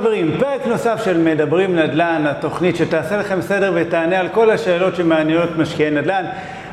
[0.00, 5.58] חברים, פרק נוסף של מדברים נדל"ן, התוכנית שתעשה לכם סדר ותענה על כל השאלות שמעניינות
[5.58, 6.24] משקיעי נדל"ן.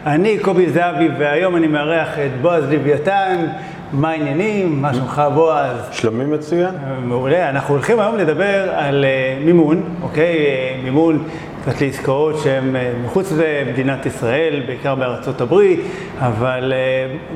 [0.05, 3.45] אני קובי זהבי והיום אני מארח את בועז לוויתן.
[3.93, 4.81] מה העניינים?
[4.81, 5.77] מה שלומך בועז?
[5.91, 6.75] שלומי מצוין.
[7.03, 7.49] מעולה.
[7.49, 10.35] אנחנו הולכים היום לדבר על uh, מימון, אוקיי?
[10.35, 11.23] Uh, מימון
[11.61, 15.79] קצת לעסקאות שהן מחוץ למדינת ישראל, בעיקר בארצות הברית,
[16.19, 16.73] אבל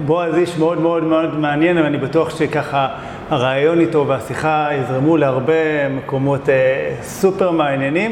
[0.06, 2.88] בועז איש מאוד מאוד מאוד מעניין, ואני בטוח שככה
[3.30, 8.12] הרעיון איתו והשיחה יזרמו להרבה מקומות uh, סופר מעניינים.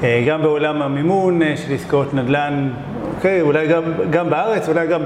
[0.00, 2.70] uh, גם בעולם המימון uh, של עסקאות נדל"ן,
[3.16, 5.02] אוקיי, אולי גם, גם בארץ, אולי גם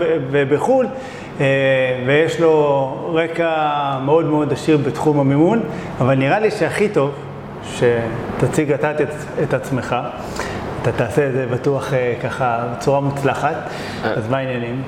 [0.51, 0.87] בחו"ל,
[2.07, 3.51] ויש לו רקע
[4.05, 5.61] מאוד מאוד עשיר בתחום המימון,
[6.01, 7.11] אבל נראה לי שהכי טוב
[7.65, 9.09] שתציג אתה את,
[9.43, 9.97] את עצמך.
[10.83, 13.55] אתה תעשה את זה בטוח ככה בצורה מוצלחת,
[14.02, 14.83] אז מה העניינים?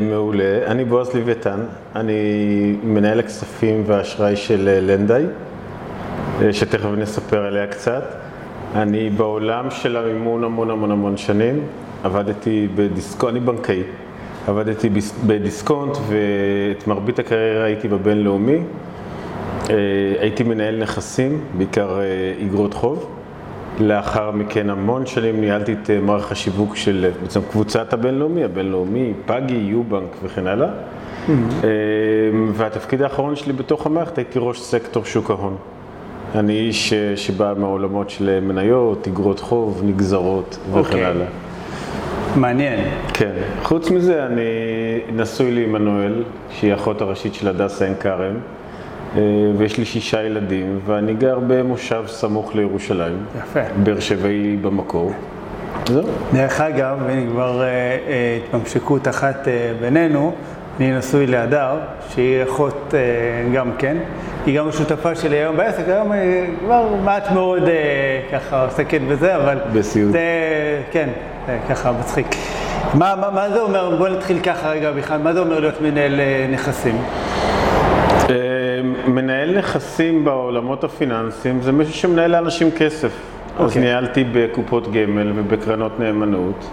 [0.00, 0.66] מעולה.
[0.66, 1.60] אני בועז לוויתן,
[1.96, 2.12] אני
[2.84, 5.24] מנהל הכספים והאשראי של לנדאי,
[6.52, 8.04] שתכף נספר עליה קצת.
[8.74, 11.62] אני בעולם של המימון המון המון המון שנים,
[12.04, 13.82] עבדתי בדיסקונט, אני בנקאי,
[14.46, 14.90] עבדתי
[15.26, 18.58] בדיסקונט ואת מרבית הקריירה הייתי בבינלאומי.
[20.20, 21.98] הייתי מנהל נכסים, בעיקר
[22.46, 23.19] אגרות חוב.
[23.80, 30.16] לאחר מכן המון שנים ניהלתי את מערך השיווק של בעצם קבוצת הבינלאומי, הבינלאומי, פאגי, יובנק
[30.22, 30.68] וכן הלאה.
[30.68, 31.30] Mm-hmm.
[32.52, 35.56] והתפקיד האחרון שלי בתוך המערכת הייתי ראש סקטור שוק ההון.
[36.34, 41.06] אני איש שבא מהעולמות של מניות, אגרות חוב, נגזרות וכן okay.
[41.06, 41.26] הלאה.
[42.36, 42.80] מעניין.
[43.14, 43.32] כן.
[43.62, 44.40] חוץ מזה, אני
[45.16, 48.34] נשוי לעמנואל, שהיא האחות הראשית של הדסה עין כרם,
[49.56, 53.18] ויש לי שישה ילדים, ואני גר במושב סמוך לירושלים.
[53.38, 53.60] יפה.
[53.82, 55.12] באר שבעי במקור.
[55.88, 56.02] זהו.
[56.32, 57.62] דרך אגב, הנה כבר
[58.48, 59.48] התממשקות אחת
[59.80, 60.32] בינינו,
[60.78, 62.94] אני נשוי להדר, שהיא אחות
[63.54, 63.96] גם כן.
[64.46, 67.62] היא גם השותפה שלי היום בעסק, היום היא כבר מעט מאוד
[68.32, 69.58] ככה עוסקת בזה, אבל...
[69.72, 70.12] בסיוט.
[70.12, 70.20] זה,
[70.90, 71.08] כן,
[71.46, 72.26] זה ככה מצחיק.
[72.94, 76.20] מה, מה, מה זה אומר, בוא נתחיל ככה רגע בכלל, מה זה אומר להיות מנהל
[76.52, 76.96] נכסים?
[79.06, 83.12] מנהל נכסים בעולמות הפיננסיים זה מישהו שמנהל לאנשים כסף.
[83.58, 83.62] Okay.
[83.62, 86.70] אז ניהלתי בקופות גמל ובקרנות נאמנות.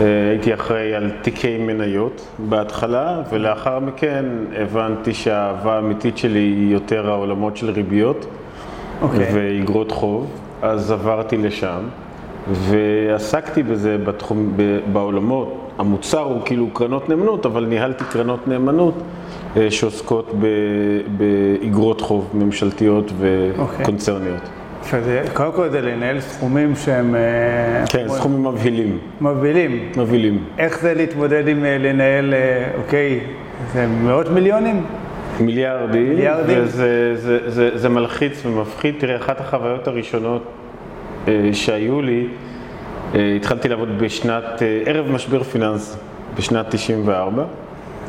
[0.00, 4.24] הייתי אחראי על תיקי מניות בהתחלה, ולאחר מכן
[4.56, 8.26] הבנתי שהאהבה האמיתית שלי היא יותר העולמות של ריביות
[9.02, 9.06] okay.
[9.34, 10.30] ואגרות חוב,
[10.62, 11.80] אז עברתי לשם
[12.52, 14.56] ועסקתי בזה בתחום,
[14.92, 15.60] בעולמות.
[15.78, 18.94] המוצר הוא כאילו קרנות נאמנות, אבל ניהלתי קרנות נאמנות
[19.70, 20.32] שעוסקות
[21.16, 24.40] באגרות חוב ממשלתיות וקונצרניות.
[24.42, 25.30] Okay.
[25.32, 27.14] קודם כל זה לנהל סכומים שהם...
[27.88, 28.98] כן, סכומים מבהילים.
[29.20, 29.92] מבהילים?
[29.96, 30.44] מבהילים.
[30.58, 32.34] איך זה להתמודד עם לנהל,
[32.78, 33.20] אוקיי,
[33.72, 34.84] זה מאות מיליונים?
[35.40, 36.08] מיליארדים.
[36.08, 36.58] מיליארדים.
[36.62, 38.94] וזה זה, זה, זה מלחיץ ומפחיד.
[38.98, 40.42] תראה, אחת החוויות הראשונות
[41.52, 42.26] שהיו לי,
[43.14, 45.96] התחלתי לעבוד בשנת, ערב משבר פיננס,
[46.36, 47.44] בשנת 94.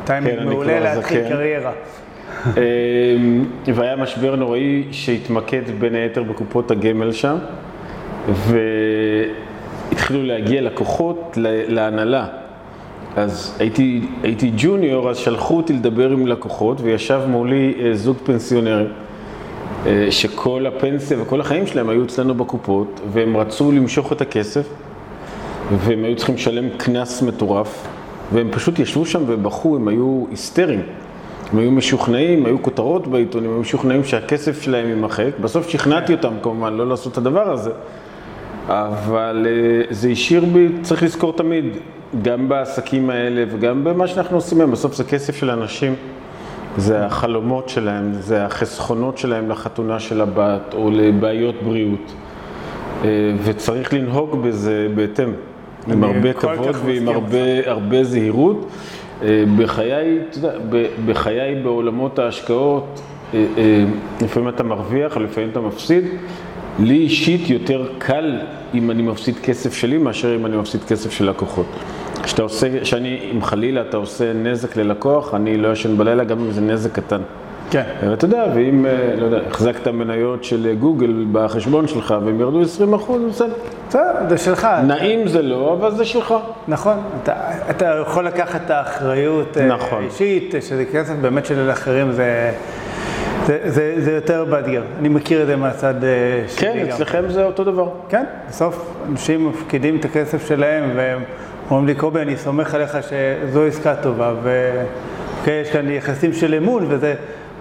[0.05, 1.29] טיימינג כן, מעולה להתחיל כן.
[1.29, 1.71] קריירה.
[3.75, 7.35] והיה משבר נוראי שהתמקד בין היתר בקופות הגמל שם,
[9.89, 12.27] והתחילו להגיע לקוחות להנהלה.
[13.15, 18.87] אז הייתי, הייתי ג'וניור, אז שלחו אותי לדבר עם לקוחות, וישב מולי זוג פנסיונרים,
[20.09, 24.67] שכל הפנסיה וכל החיים שלהם היו אצלנו בקופות, והם רצו למשוך את הכסף,
[25.71, 27.87] והם היו צריכים לשלם קנס מטורף.
[28.33, 30.81] והם פשוט ישבו שם ובכו, הם היו היסטריים.
[31.51, 35.31] הם היו משוכנעים, היו כותרות בעיתונים, היו משוכנעים שהכסף שלהם יימחק.
[35.41, 37.71] בסוף שכנעתי אותם כמובן לא לעשות את הדבר הזה,
[38.67, 39.47] אבל
[39.89, 41.65] זה השאיר בי, צריך לזכור תמיד,
[42.21, 45.95] גם בעסקים האלה וגם במה שאנחנו עושים היום, בסוף זה כסף של אנשים,
[46.77, 52.13] זה החלומות שלהם, זה החסכונות שלהם לחתונה של הבת או לבעיות בריאות,
[53.43, 55.31] וצריך לנהוג בזה בהתאם.
[55.91, 58.69] עם הרבה כבוד ועם הרבה, הרבה זהירות.
[59.57, 60.51] בחיי, אתה יודע,
[61.05, 63.01] בחיי בעולמות ההשקעות,
[64.21, 66.03] לפעמים אתה מרוויח, לפעמים אתה מפסיד.
[66.79, 68.37] לי אישית יותר קל
[68.73, 71.65] אם אני מפסיד כסף שלי מאשר אם אני מפסיד כסף של לקוחות.
[72.23, 76.51] כשאתה עושה, שאני, אם חלילה אתה עושה נזק ללקוח, אני לא ישן בלילה גם אם
[76.51, 77.21] זה נזק קטן.
[77.71, 77.83] כן.
[78.09, 78.85] ואתה יודע, ואם,
[79.17, 83.53] לא יודע, החזקת מניות של גוגל בחשבון שלך והם ירדו 20 אחוז, בסדר.
[83.87, 84.67] בסדר, זה שלך.
[84.87, 86.33] נעים זה לא, אבל זה שלך.
[86.67, 87.33] נכון, אתה,
[87.69, 90.01] אתה יכול לקחת את האחריות נכון.
[90.01, 92.51] האישית, שזה כסף באמת של אחרים, זה,
[93.45, 94.83] זה, זה, זה יותר מאתגר.
[94.99, 95.93] אני מכיר את זה מהצד
[96.47, 97.89] שלי כן, אצלכם זה אותו דבר.
[98.09, 101.23] כן, בסוף אנשים מפקידים את הכסף שלהם והם
[101.69, 104.33] אומרים לי, קובי, אני סומך עליך שזו עסקה טובה,
[105.45, 107.15] ויש כאן יחסים של אמון, וזה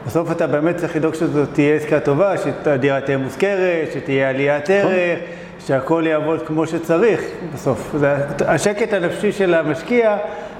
[0.06, 5.18] בסוף אתה באמת צריך לדאוג שזאת תהיה עסקה טובה, שהדירה תהיה מוזכרת, שתהיה עליית ערך,
[5.66, 7.20] שהכל יעבוד כמו שצריך
[7.54, 7.94] בסוף.
[7.98, 8.16] זה,
[8.46, 10.16] השקט הנפשי של המשקיע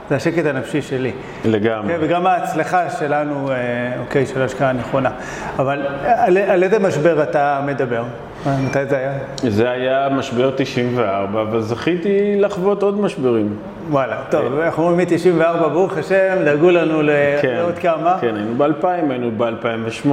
[0.09, 1.13] זה השקט הנפשי שלי.
[1.45, 1.95] לגמרי.
[1.95, 3.57] אוקיי, וגם ההצלחה שלנו, אה,
[4.01, 5.11] אוקיי, של השקעה נכונה.
[5.59, 8.05] אבל על, על איזה משבר אתה מדבר?
[8.47, 9.13] מתי זה היה?
[9.49, 13.57] זה היה משבר 94, אבל זכיתי לחוות עוד משברים.
[13.91, 16.99] וואלה, טוב, אנחנו אומרים מ-94, ברוך השם, דאגו לנו
[17.43, 18.19] כן, לעוד כמה.
[18.21, 20.09] כן, היינו ב-2000, היינו ב-2008.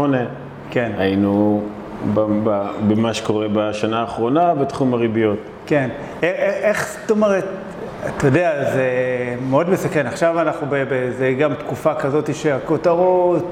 [0.71, 0.91] כן.
[0.97, 1.61] היינו
[2.87, 5.37] במה שקורה בשנה האחרונה בתחום הריביות.
[5.65, 5.89] כן.
[6.21, 7.45] איך, זאת אומרת,
[8.17, 8.85] אתה יודע, זה
[9.49, 10.07] מאוד מסכן.
[10.07, 13.45] עכשיו אנחנו, ב- ב- זה גם תקופה כזאת שהכותרות,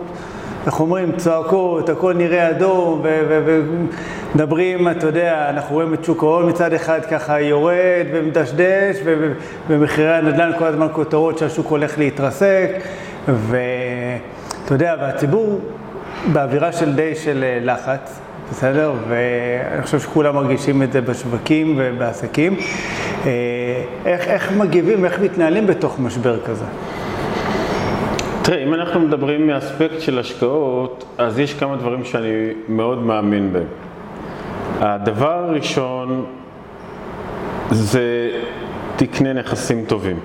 [0.70, 6.74] איך אומרים, צועקות, הכל נראה אדום, ומדברים, אתה יודע, אנחנו רואים את שוק ההון מצד
[6.74, 8.98] אחד ככה יורד ומדשדש,
[9.70, 12.70] ומחירי הנדל"ן כל הזמן כותרות שהשוק הולך להתרסק,
[13.28, 15.60] ואתה יודע, והציבור
[16.34, 18.20] באווירה של די של אה, לחץ.
[18.52, 18.94] בסדר?
[19.08, 22.56] ואני חושב שכולם מרגישים את זה בשווקים ובעסקים.
[23.26, 23.32] אה,
[24.06, 26.66] איך, איך מגיבים, איך מתנהלים בתוך משבר כזה?
[28.50, 32.30] תראה, אם אנחנו מדברים מאספקט של השקעות, אז יש כמה דברים שאני
[32.70, 33.68] מאוד מאמין בהם.
[34.80, 36.26] הדבר הראשון
[37.72, 38.30] זה
[38.96, 40.20] תקנה נכסים טובים.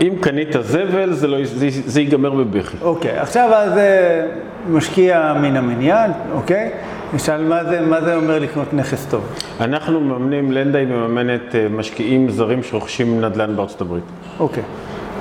[0.00, 2.76] אם קנית זבל, זה, לא, זה, זה ייגמר בבכי.
[2.82, 4.26] אוקיי, עכשיו אז אה,
[4.70, 6.70] משקיע מן המניין, אוקיי?
[7.14, 9.24] נשאל מה זה, מה זה אומר לקנות נכס טוב.
[9.60, 14.04] אנחנו מממנים, לנדאי מממנת אה, משקיעים זרים שרוכשים נדל"ן בארצות הברית.
[14.40, 14.62] אוקיי,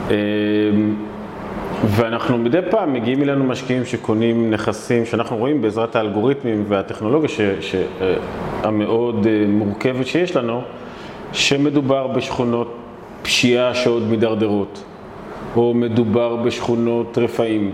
[0.09, 0.15] אה,
[1.85, 7.75] ואנחנו מדי פעם מגיעים אלינו משקיעים שקונים נכסים שאנחנו רואים בעזרת האלגוריתמים והטכנולוגיה ש, ש,
[7.75, 8.13] אה,
[8.63, 10.61] המאוד אה, מורכבת שיש לנו,
[11.33, 12.75] שמדובר בשכונות
[13.21, 14.83] פשיעה שעוד מידרדרות,
[15.55, 17.71] או מדובר בשכונות רפאים,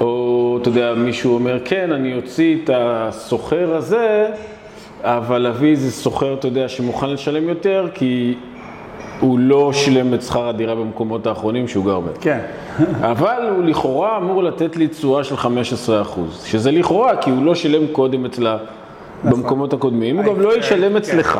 [0.00, 4.28] או אתה יודע, מישהו אומר, כן, אני אוציא את הסוחר הזה,
[5.02, 8.34] אבל אביא איזה סוחר, אתה יודע, שמוכן לשלם יותר, כי
[9.20, 12.14] הוא לא שילם את שכר הדירה במקומות האחרונים שהוא גר בהם.
[12.20, 12.38] כן.
[13.00, 15.38] אבל הוא לכאורה אמור לתת לי תשואה של 15%,
[16.44, 18.56] שזה לכאורה, כי הוא לא שילם קודם אצלה
[19.24, 21.38] במקומות הקודמים, הוא גם לא ישלם אצלך.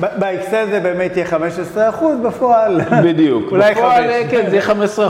[0.00, 2.80] ב- באקסל זה באמת יהיה 15 אחוז, בפועל...
[3.04, 3.52] בדיוק.
[3.52, 4.04] אולי בפועל.
[4.30, 4.66] כן, זה יהיה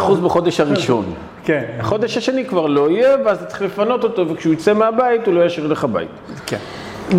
[0.08, 1.04] 15% בחודש הראשון.
[1.44, 5.34] כן, החודש השני כבר לא יהיה, ואז אתה צריך לפנות אותו, וכשהוא יצא מהבית, הוא
[5.34, 6.08] לא ישאיר לך בית.
[6.46, 6.56] כן.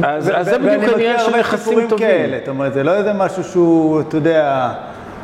[0.04, 2.08] אז אז זה בדיוק מכיר של סיפורים טובים.
[2.08, 4.74] כאלה, זאת אומרת, זה לא איזה משהו שהוא, אתה יודע,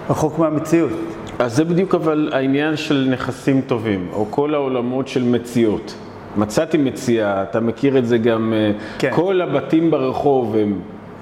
[0.09, 0.91] רחוק מהמציאות.
[1.39, 5.95] אז זה בדיוק אבל העניין של נכסים טובים, או כל העולמות של מציאות.
[6.37, 9.11] מצאתי מציאה, אתה מכיר את זה גם, אה, כן.
[9.13, 10.79] כל הבתים ברחוב הם,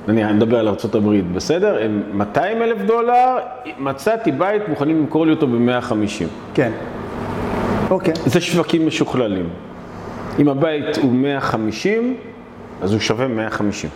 [0.10, 1.78] אני מדבר על ארה"ב, בסדר?
[1.82, 3.38] הם 200 אלף דולר,
[3.80, 6.26] מצאתי בית, מוכנים למכור לי אותו ב-150.
[6.54, 6.72] כן.
[7.90, 8.14] אוקיי.
[8.26, 9.50] זה שווקים משוכללים.
[10.40, 12.16] אם הבית הוא 150,
[12.82, 13.90] אז הוא שווה 150.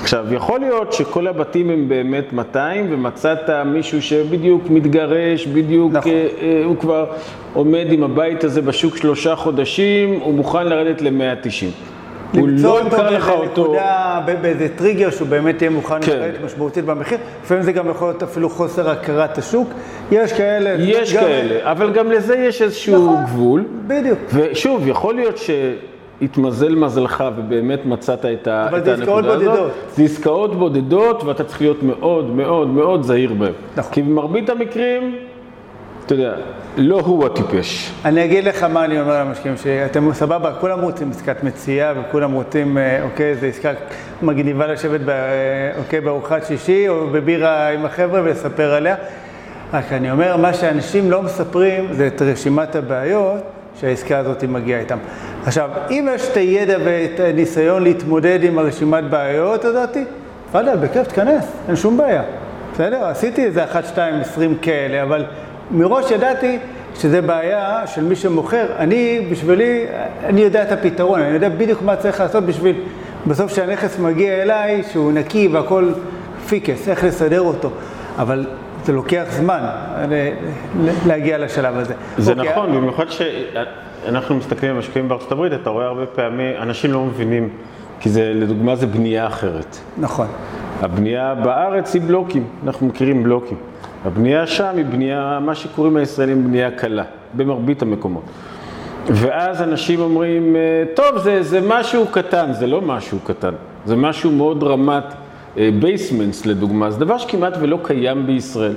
[0.00, 6.12] עכשיו, יכול להיות שכל הבתים הם באמת 200, ומצאת מישהו שבדיוק מתגרש, בדיוק, נכון.
[6.12, 7.06] אה, אה, הוא כבר
[7.54, 11.66] עומד עם הבית הזה בשוק שלושה חודשים, הוא מוכן לרדת ל-190.
[12.38, 13.62] הוא למצוא לא אותו ימכר לך אותו.
[13.64, 16.12] נקודה, ב- באיזה טריגר שהוא באמת יהיה מוכן כן.
[16.12, 17.18] לרדת משמעותית במחיר.
[17.44, 19.68] לפעמים זה גם יכול להיות אפילו חוסר הכרת השוק.
[20.12, 20.74] יש כאלה.
[20.78, 23.24] יש גם- כאלה, אבל גם לזה יש איזשהו נכון.
[23.24, 23.64] גבול.
[23.86, 24.18] בדיוק.
[24.34, 25.36] ושוב, יכול להיות
[26.22, 29.48] שהתמזל מזלך ובאמת מצאת את ה- אבל את זה עסקאות הנקודה הזאת.
[29.48, 29.72] בודדות.
[29.96, 33.52] זה עסקאות בודדות ואתה צריך להיות מאוד מאוד מאוד זהיר בהן.
[33.76, 33.92] נכון.
[33.92, 35.16] כי במרבית המקרים,
[36.06, 36.34] אתה יודע,
[36.76, 37.92] לא הוא הטיפש.
[38.04, 42.78] אני אגיד לך מה אני אומר למשקיעים, שאתם סבבה, כולם רוצים עסקת מציאה וכולם רוצים,
[42.78, 43.70] אה, אוקיי, זו עסקה
[44.22, 45.16] מגניבה לשבת ב, אה,
[45.78, 48.94] אוקיי, בארוחת שישי או בבירה עם החבר'ה ולספר עליה.
[49.72, 53.40] רק אני אומר, מה שאנשים לא מספרים זה את רשימת הבעיות
[53.80, 54.98] שהעסקה הזאת מגיעה איתם.
[55.46, 59.96] עכשיו, אם יש את הידע ואת הניסיון להתמודד עם הרשימת בעיות הזאת,
[60.48, 62.22] תפאדל, בכיף, תיכנס, אין שום בעיה.
[62.74, 63.04] בסדר?
[63.04, 65.24] עשיתי איזה אחת, שתיים, עשרים כאלה, אבל
[65.70, 66.58] מראש ידעתי
[66.94, 68.66] שזה בעיה של מי שמוכר.
[68.78, 69.84] אני, בשבילי,
[70.24, 72.76] אני יודע את הפתרון, אני יודע בדיוק מה צריך לעשות בשביל,
[73.26, 75.88] בסוף כשהנכס מגיע אליי, שהוא נקי והכל
[76.48, 77.70] פיקס, איך לסדר אותו.
[78.18, 78.46] אבל
[78.84, 79.60] זה לוקח זמן
[80.10, 80.28] ל-
[81.06, 81.94] להגיע לשלב הזה.
[82.18, 83.04] זה אוקיי, נכון, במיוחד
[84.04, 87.48] שאנחנו מסתכלים על משקיעים בארצות הברית, אתה רואה הרבה פעמים, אנשים לא מבינים,
[88.00, 89.76] כי זה, לדוגמה, זה בנייה אחרת.
[89.98, 90.26] נכון.
[90.80, 93.56] הבנייה בארץ היא בלוקים, אנחנו מכירים בלוקים.
[94.04, 97.04] הבנייה שם היא בנייה, מה שקוראים הישראלים בנייה קלה,
[97.34, 98.22] במרבית המקומות.
[99.06, 100.60] ואז אנשים אומרים, אה,
[100.94, 103.54] טוב, זה, זה משהו קטן, זה לא משהו קטן,
[103.86, 105.04] זה משהו מאוד רמת
[105.80, 108.74] basements לדוגמה, זה דבר שכמעט ולא קיים בישראל.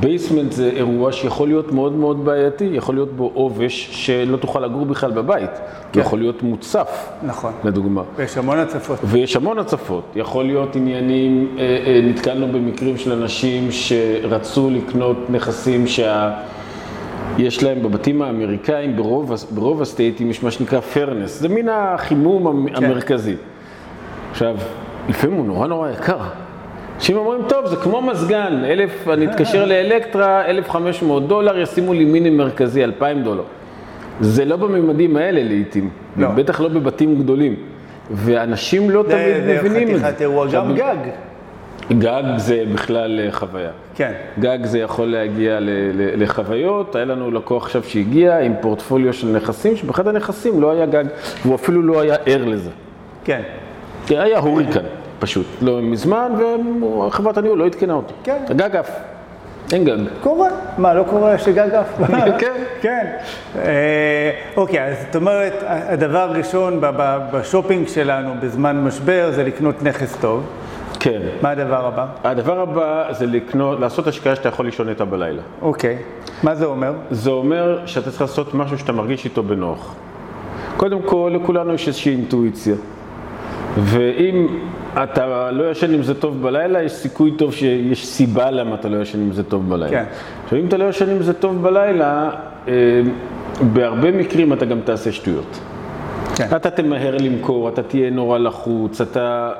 [0.00, 4.86] basement זה אירוע שיכול להיות מאוד מאוד בעייתי, יכול להיות בו עובש שלא תוכל לגור
[4.86, 5.50] בכלל בבית.
[5.92, 6.00] כן.
[6.00, 7.52] יכול להיות מוצף, נכון.
[7.64, 8.02] לדוגמה.
[8.16, 8.98] ויש המון הצפות.
[9.04, 10.04] ויש המון הצפות.
[10.16, 16.32] יכול להיות עניינים, אה, אה, נתקלנו במקרים של אנשים שרצו לקנות נכסים שה...
[17.38, 22.84] יש להם בבתים האמריקאים, ברוב, ברוב הסטייטים יש מה שנקרא פרנס, זה מין החימום כן.
[22.84, 23.34] המרכזי.
[24.30, 24.56] עכשיו,
[25.08, 26.18] לפעמים הוא נורא נורא יקר.
[26.96, 32.30] אנשים אומרים, טוב, זה כמו מזגן, אלף, אני אתקשר לאלקטרה, 1,500 דולר, ישימו לי מיני
[32.30, 33.42] מרכזי, 2,000 דולר.
[34.20, 36.28] זה לא בממדים האלה לעיתים, לא.
[36.28, 37.54] בטח לא בבתים גדולים.
[38.10, 40.06] ואנשים לא זה תמיד זה מבינים את זה.
[40.06, 40.96] חתיכת אירוע, גם גג.
[41.98, 43.70] גג זה בכלל אה, חוויה.
[43.94, 44.12] כן.
[44.38, 49.26] גג זה יכול להגיע ל- ל- לחוויות, היה לנו לקוח עכשיו שהגיע עם פורטפוליו של
[49.28, 51.04] נכסים, שבאחד הנכסים לא היה גג,
[51.44, 52.70] והוא אפילו לא היה ער לזה.
[53.24, 53.40] כן.
[54.06, 54.80] כי היה הוריקן,
[55.22, 56.32] פשוט, לא מזמן,
[57.06, 58.14] וחברת הניהול לא עדכנה אותו.
[58.24, 58.44] כן.
[58.48, 58.90] הגג עף,
[59.72, 59.98] אין גג.
[60.20, 60.48] קורה.
[60.78, 61.86] מה, לא קורה שגג עף?
[62.38, 62.62] כן.
[62.80, 63.06] כן.
[63.56, 66.80] אה, אוקיי, אז זאת אומרת, הדבר הראשון
[67.32, 70.42] בשופינג שלנו בזמן משבר זה לקנות נכס טוב.
[71.00, 71.20] כן.
[71.42, 72.06] מה הדבר הבא?
[72.24, 75.42] הדבר הבא זה לקנות, לעשות השקעה שאתה יכול לישון איתה בלילה.
[75.62, 75.98] אוקיי.
[76.42, 76.92] מה זה אומר?
[77.10, 79.94] זה אומר שאתה צריך לעשות משהו שאתה מרגיש איתו בנוח.
[80.76, 82.74] קודם כל, לכולנו יש איזושהי אינטואיציה.
[83.78, 84.46] ואם
[85.02, 89.02] אתה לא ישן עם זה טוב בלילה, יש סיכוי טוב שיש סיבה למה אתה לא
[89.02, 89.90] ישן עם זה טוב בלילה.
[89.90, 90.04] כן.
[90.44, 92.30] עכשיו, אם אתה לא ישן עם זה טוב בלילה,
[92.68, 92.72] אה,
[93.72, 95.60] בהרבה מקרים אתה גם תעשה שטויות.
[96.36, 96.46] כן.
[96.56, 99.52] אתה תמהר למכור, אתה תהיה נורא לחוץ, אתה,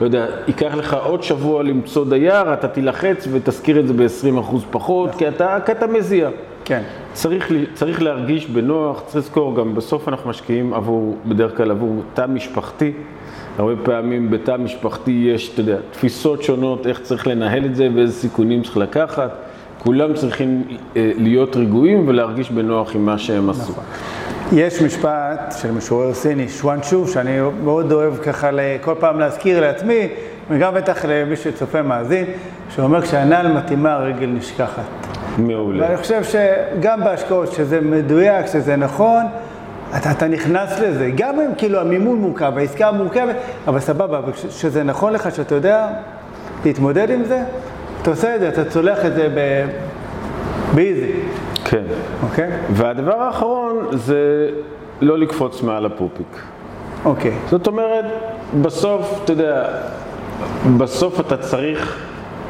[0.00, 5.14] לא יודע, ייקח לך עוד שבוע למצוא דייר, אתה תילחץ ותשכיר את זה ב-20% פחות,
[5.14, 6.28] כי אתה, כי אתה מזיע.
[6.64, 6.82] כן.
[7.12, 12.26] צריך, צריך להרגיש בנוח, צריך לזכור, גם בסוף אנחנו משקיעים עבור, בדרך כלל עבור תא
[12.28, 12.92] משפחתי.
[13.58, 18.12] הרבה פעמים בתא משפחתי יש, אתה יודע, תפיסות שונות, איך צריך לנהל את זה ואיזה
[18.12, 19.30] סיכונים צריך לקחת.
[19.78, 20.64] כולם צריכים
[20.96, 23.72] אה, להיות רגועים ולהרגיש בנוח עם מה שהם עשו.
[24.52, 30.08] יש משפט של משורר סיני, שואן שוב, שאני מאוד אוהב ככה כל פעם להזכיר לעצמי,
[30.50, 32.24] וגם בטח למי שצופה מאזין,
[32.74, 35.13] שאומר כשהנעל מתאימה הרגל נשכחת.
[35.38, 35.84] מעולה.
[35.84, 39.22] ואני חושב שגם בהשקעות, שזה מדויק, שזה נכון,
[39.96, 41.10] אתה, אתה נכנס לזה.
[41.16, 43.36] גם אם כאילו המימון מורכב, העסקה מורכבת,
[43.68, 45.88] אבל סבבה, אבל כש- שזה נכון לך, שאתה יודע
[46.64, 47.42] להתמודד עם זה,
[48.02, 49.66] אתה עושה את זה, אתה צולח את זה ב-
[50.74, 51.12] באיזי,
[51.64, 51.82] כן.
[52.22, 52.50] אוקיי?
[52.70, 54.48] והדבר האחרון זה
[55.00, 56.26] לא לקפוץ מעל הפופיק.
[57.04, 57.32] אוקיי.
[57.50, 58.04] זאת אומרת,
[58.62, 59.64] בסוף, אתה יודע,
[60.78, 61.98] בסוף אתה צריך,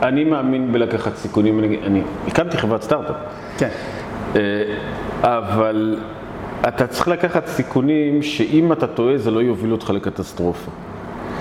[0.02, 3.16] אני מאמין בלקחת סיכונים, אני, אני הקמתי חברת סטארט-אפ,
[3.58, 3.68] כן.
[4.36, 4.40] אה,
[5.22, 5.98] אבל
[6.68, 10.70] אתה צריך לקחת סיכונים שאם אתה טועה זה לא יוביל אותך לקטסטרופה.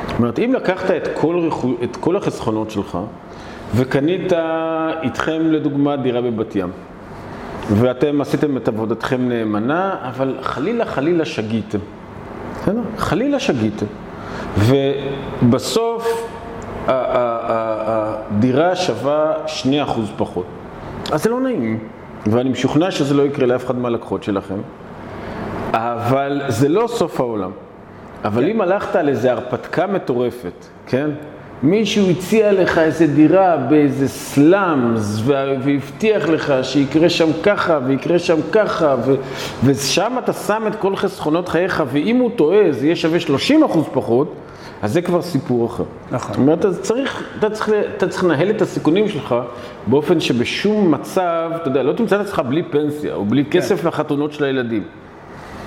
[0.07, 2.97] זאת אומרת, אם לקחת את כל, רכו, את כל החסכונות שלך
[3.75, 4.33] וקנית
[5.01, 6.69] איתכם לדוגמה דירה בבת ים,
[7.69, 11.77] ואתם עשיתם את עבודתכם נאמנה, אבל חלילה חלילה שגיתם.
[12.61, 12.81] בסדר?
[12.97, 13.85] חלילה שגיתם.
[14.57, 16.29] ובסוף
[16.87, 16.91] ה-
[18.43, 19.69] הדירה שווה 2%
[20.17, 20.45] פחות.
[21.11, 21.79] אז זה לא נעים,
[22.27, 24.55] ואני משוכנע שזה לא יקרה לאף אחד מהלקוחות שלכם,
[25.73, 27.51] אבל זה לא סוף העולם.
[28.25, 31.09] אבל אם הלכת על איזו הרפתקה מטורפת, כן?
[31.63, 38.37] מישהו הציע לך איזה דירה באיזה סלאמס וה- והבטיח לך שיקרה שם ככה ויקרה שם
[38.51, 39.15] ככה ו-
[39.63, 43.85] ושם אתה שם את כל חסכונות חייך ואם הוא טועה זה יהיה שווה 30 אחוז
[43.93, 44.33] פחות,
[44.83, 45.83] אז זה כבר סיפור אחר.
[46.11, 46.33] נכון.
[46.33, 49.35] זאת אומרת, אתה צריך, אתה, צריך, אתה צריך לנהל את הסיכונים שלך
[49.87, 54.33] באופן שבשום מצב, אתה יודע, לא תמצא את עצמך בלי פנסיה או בלי כסף לחתונות
[54.33, 54.83] של הילדים.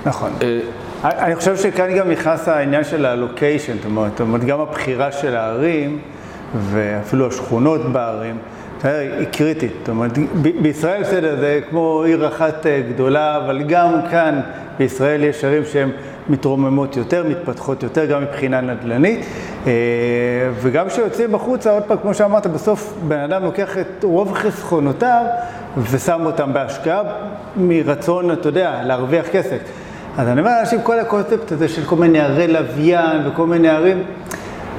[0.06, 0.30] נכון.
[0.42, 0.58] אה,
[1.02, 5.98] אני חושב שכאן גם נכנס העניין של הלוקיישן, זאת אומרת, גם הבחירה של הערים
[6.54, 8.38] ואפילו השכונות בערים,
[8.84, 9.72] יודע, היא קריטית.
[9.78, 10.18] זאת אומרת,
[10.62, 14.40] בישראל בסדר, זה כמו עיר אחת אה, גדולה, אבל גם כאן
[14.78, 15.90] בישראל יש ערים שהן
[16.28, 19.26] מתרוממות יותר, מתפתחות יותר, גם מבחינה נדל"נית.
[19.66, 19.72] אה,
[20.60, 25.24] וגם כשיוצאים החוצה, עוד פעם, כמו שאמרת, בסוף בן אדם לוקח את רוב חסכונותיו
[25.90, 27.02] ושם אותם בהשקעה
[27.56, 29.58] מרצון, אתה יודע, להרוויח כסף.
[30.18, 34.02] אז אני אומר לאנשים, כל הקונספט הזה של כל מיני ערי לוויין וכל מיני ערים,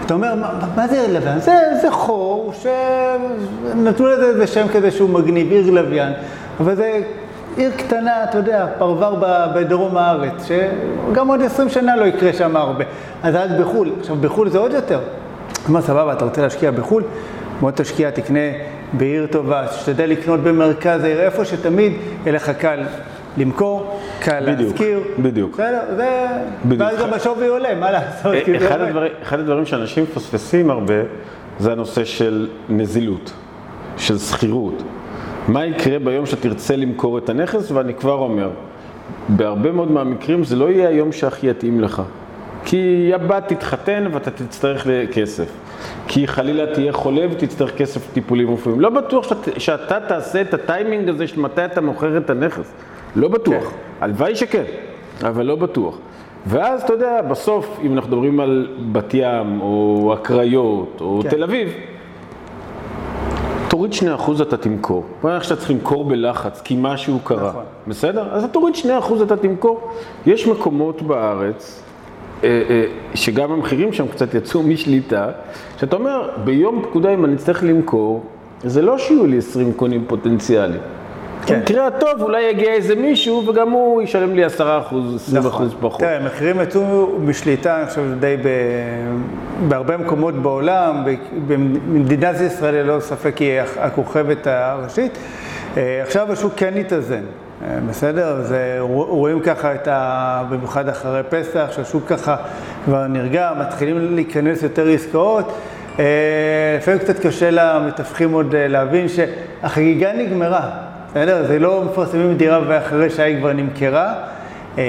[0.05, 1.39] אתה אומר, מה, מה זה עיר לוויין?
[1.39, 6.13] זה, זה חור שנתנו לזה איזה שם כזה שהוא מגניב, עיר לוויין,
[6.59, 7.01] אבל זה
[7.57, 9.15] עיר קטנה, אתה יודע, פרבר
[9.55, 12.83] בדרום הארץ, שגם עוד 20 שנה לא יקרה שם הרבה.
[13.23, 13.91] אז רק בחו"ל.
[13.99, 14.99] עכשיו, בחו"ל זה עוד יותר.
[15.65, 17.03] כלומר, סבבה, אתה רוצה להשקיע בחו"ל?
[17.59, 18.39] בוא תשקיע, תקנה
[18.93, 22.83] בעיר טובה, תשתדל לקנות במרכז העיר, איפה שתמיד יהיה לך קל
[23.37, 24.99] למכור, קל בדיוק, להשכיר.
[25.19, 25.53] בדיוק.
[25.53, 26.27] בסדר, זה...
[26.65, 26.81] בדיוק.
[26.81, 28.35] ואז גם השווי עולה, מה לעשות?
[28.45, 28.81] כי זה אחד.
[28.81, 30.93] הדברים, אחד הדברים שאנשים מפספסים הרבה
[31.59, 33.31] זה הנושא של נזילות.
[33.97, 34.83] של שכירות.
[35.47, 38.49] מה יקרה ביום שתרצה למכור את הנכס, ואני כבר אומר,
[39.29, 42.01] בהרבה מאוד מהמקרים זה לא יהיה היום שהכי יתאים לך.
[42.65, 45.51] כי הבת תתחתן ואתה תצטרך כסף.
[46.07, 48.81] כי חלילה תהיה חולה ותצטרך כסף לטיפולים רפואיים.
[48.81, 52.73] לא בטוח שאת, שאתה תעשה את הטיימינג הזה של מתי אתה מוכר את הנכס.
[53.15, 53.63] לא בטוח.
[53.63, 53.75] כן.
[54.01, 54.63] הלוואי שכן,
[55.21, 55.97] אבל לא בטוח.
[56.45, 61.29] ואז אתה יודע, בסוף, אם אנחנו מדברים על בת ים, או הקריות, או כן.
[61.29, 61.69] תל אביב,
[63.69, 65.03] תוריד 2% אתה תמכור.
[65.21, 67.49] בוא נראה שאתה צריך למכור בלחץ, כי משהו קרה.
[67.49, 67.63] נכון.
[67.87, 68.27] בסדר?
[68.31, 69.91] אז אתה תוריד 2% אתה תמכור.
[70.25, 71.83] יש מקומות בארץ,
[72.43, 72.83] אה, אה,
[73.15, 75.29] שגם המחירים שם קצת יצאו משליטה,
[75.79, 78.23] שאתה אומר, ביום פקודה אם אני אצטרך למכור,
[78.63, 80.81] זה לא שיהיו לי 20 קונים פוטנציאליים.
[81.47, 81.59] כן.
[81.59, 85.51] במקרה הטוב אולי יגיע איזה מישהו וגם הוא ישלם לי 10 אחוז, 20 נכון.
[85.51, 85.99] אחוז פחות.
[85.99, 88.47] תראה, המחירים יצאו בשליטה, אני חושב, די ב...
[89.67, 91.03] בהרבה מקומות בעולם,
[91.47, 95.17] במדינת ישראל ללא ספק היא הכוכבת הראשית.
[95.77, 97.23] אה, עכשיו השוק כן התאזן.
[97.63, 98.27] אה, בסדר?
[98.27, 100.43] אז רואים ככה את ה...
[100.49, 102.35] במיוחד אחרי פסח, שהשוק ככה
[102.85, 105.53] כבר נרגע, מתחילים להיכנס יותר עסקאות.
[105.99, 106.05] אה,
[106.77, 110.86] לפעמים קצת קשה למתווכים עוד להבין שהחגיגה נגמרה.
[111.11, 111.47] בסדר?
[111.47, 114.13] זה לא מפרסמים דירה ואחרי שהיא כבר נמכרה,
[114.77, 114.83] אה,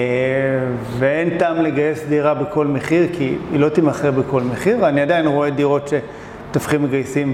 [0.98, 4.88] ואין טעם לגייס דירה בכל מחיר, כי היא לא תימכר בכל מחיר.
[4.88, 7.32] אני עדיין רואה דירות שמתווכים מגייסים,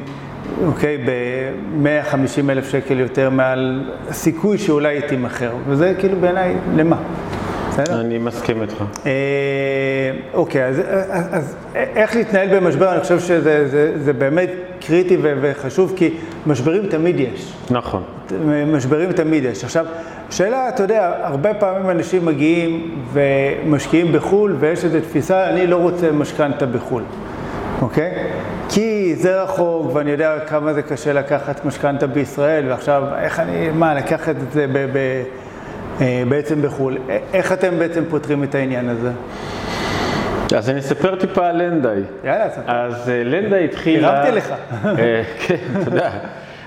[0.66, 6.96] אוקיי, ב-150 אלף שקל יותר מעל הסיכוי שאולי היא תימכר, וזה כאילו בעיניי, למה?
[7.82, 8.00] בסדר?
[8.00, 8.84] אני מסכים איתך.
[9.06, 9.10] אה,
[10.34, 14.50] אוקיי, אז, אז, אז איך להתנהל במשבר, אני חושב שזה זה, זה באמת
[14.86, 16.10] קריטי וחשוב, כי
[16.46, 17.52] משברים תמיד יש.
[17.70, 18.02] נכון.
[18.66, 19.64] משברים תמיד יש.
[19.64, 19.86] עכשיו,
[20.30, 26.12] שאלה, אתה יודע, הרבה פעמים אנשים מגיעים ומשקיעים בחו"ל, ויש איזו תפיסה, אני לא רוצה
[26.12, 27.02] משכנתה בחו"ל,
[27.82, 28.10] אוקיי?
[28.68, 33.94] כי זה רחוק, ואני יודע כמה זה קשה לקחת משכנתה בישראל, ועכשיו, איך אני, מה,
[33.94, 34.78] לקחת את זה ב...
[34.92, 35.22] ב אה,
[36.28, 36.98] בעצם בחו"ל.
[37.32, 39.10] איך אתם בעצם פותרים את העניין הזה?
[40.56, 42.00] אז אני אספר טיפה על לנדאי.
[42.24, 42.62] יאללה, ספר.
[42.72, 44.22] אז אה, לנדאי התחילה...
[44.22, 44.54] הרמתי לך.
[44.84, 46.10] אה, כן, תודה.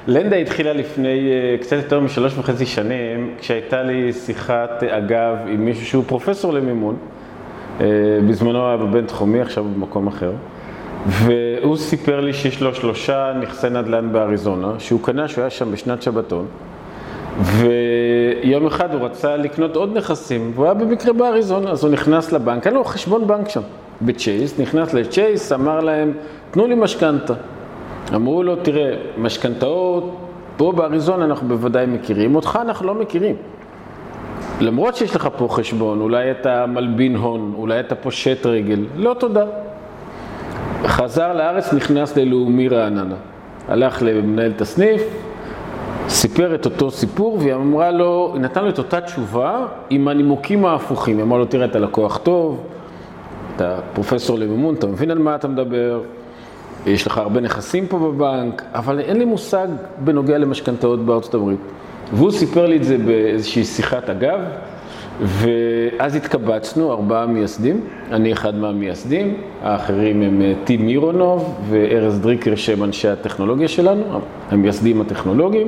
[0.08, 6.04] לנדאי התחילה לפני קצת יותר משלוש וחצי שנים, כשהייתה לי שיחת אגב עם מישהו שהוא
[6.08, 6.98] פרופסור למימון.
[8.30, 10.32] בזמנו היה בבינתחומי, עכשיו הוא במקום אחר.
[11.08, 16.02] והוא סיפר לי שיש לו שלושה נכסי נדל"ן באריזונה, שהוא קנה, שהוא היה שם בשנת
[16.02, 16.46] שבתון.
[17.42, 22.68] ויום אחד הוא רצה לקנות עוד נכסים, והוא היה במקרה באריזונה, אז הוא נכנס לבנק,
[22.68, 23.62] היה לו חשבון בנק שם,
[24.02, 26.14] בצ'ייס, נכנס לצ'ייס, אמר להם,
[26.52, 27.34] תנו לי משכנתה.
[28.16, 30.18] אמרו לו, תראה, משכנתאות,
[30.58, 33.36] פה באריזונה אנחנו בוודאי מכירים, אותך אנחנו לא מכירים.
[34.62, 39.46] למרות שיש לך פה חשבון, אולי אתה מלבין הון, אולי אתה פושט רגל, לא תודה.
[40.86, 43.16] חזר לארץ, נכנס ללאומי רעננה.
[43.68, 45.02] הלך למנהלת הסניף,
[46.10, 50.66] סיפר את אותו סיפור והיא אמרה לו, היא נתנה לו את אותה תשובה עם הנימוקים
[50.66, 51.18] ההפוכים.
[51.18, 52.64] היא אמרה לו, תראה, אתה לקוח טוב,
[53.56, 56.02] אתה פרופסור למימון, אתה מבין על מה אתה מדבר,
[56.86, 59.68] יש לך הרבה נכסים פה בבנק, אבל אין לי מושג
[59.98, 61.60] בנוגע למשכנתאות בארצות הברית.
[62.14, 64.40] והוא סיפר לי את זה באיזושהי שיחת אגב,
[65.22, 72.84] ואז התקבצנו, ארבעה מייסדים, אני אחד מהמייסדים, האחרים הם אה, טים מירונוב וארז דריקר שהם
[72.84, 74.04] אנשי הטכנולוגיה שלנו,
[74.50, 75.68] המייסדים הטכנולוגיים,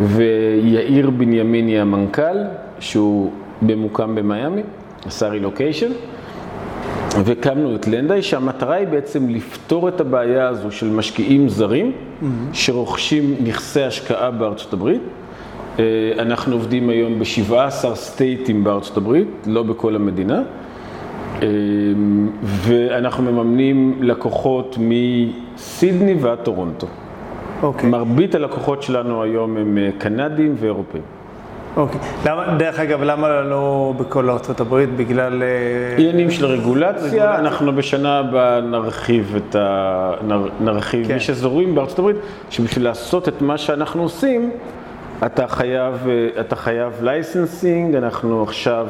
[0.00, 2.36] ויאיר בנימיני המנכ"ל,
[2.80, 3.30] שהוא
[3.62, 4.62] ממוקם במיאמי,
[5.06, 5.90] עשה רילוקיישן,
[7.24, 12.26] והקמנו את לנדאי, שהמטרה היא בעצם לפתור את הבעיה הזו של משקיעים זרים mm-hmm.
[12.52, 15.02] שרוכשים נכסי השקעה בארצות הברית.
[15.78, 15.84] אה,
[16.18, 20.42] אנחנו עובדים היום ב-17 סטייטים בארצות הברית, לא בכל המדינה,
[21.42, 21.48] אה,
[22.42, 26.86] ואנחנו מממנים לקוחות מסידני ועד טורונטו.
[27.62, 27.90] אוקיי.
[27.90, 31.02] מרבית הלקוחות שלנו היום הם אה, קנדים ואירופאים.
[31.76, 32.00] אוקיי.
[32.26, 34.96] למה, דרך אגב, למה לא בכל ארצות הברית?
[34.96, 35.42] בגלל...
[35.98, 36.96] עניינים של רגולציה.
[36.96, 37.38] רגולציה.
[37.38, 40.12] אנחנו בשנה הבאה נרחיב את ה...
[40.60, 41.08] נרחיב.
[41.08, 41.16] כן.
[41.16, 42.16] יש אזורים בארצות הברית
[42.50, 44.50] שבשביל לעשות את מה שאנחנו עושים,
[45.26, 46.06] אתה חייב,
[46.40, 48.86] אתה חייב licensing, אנחנו עכשיו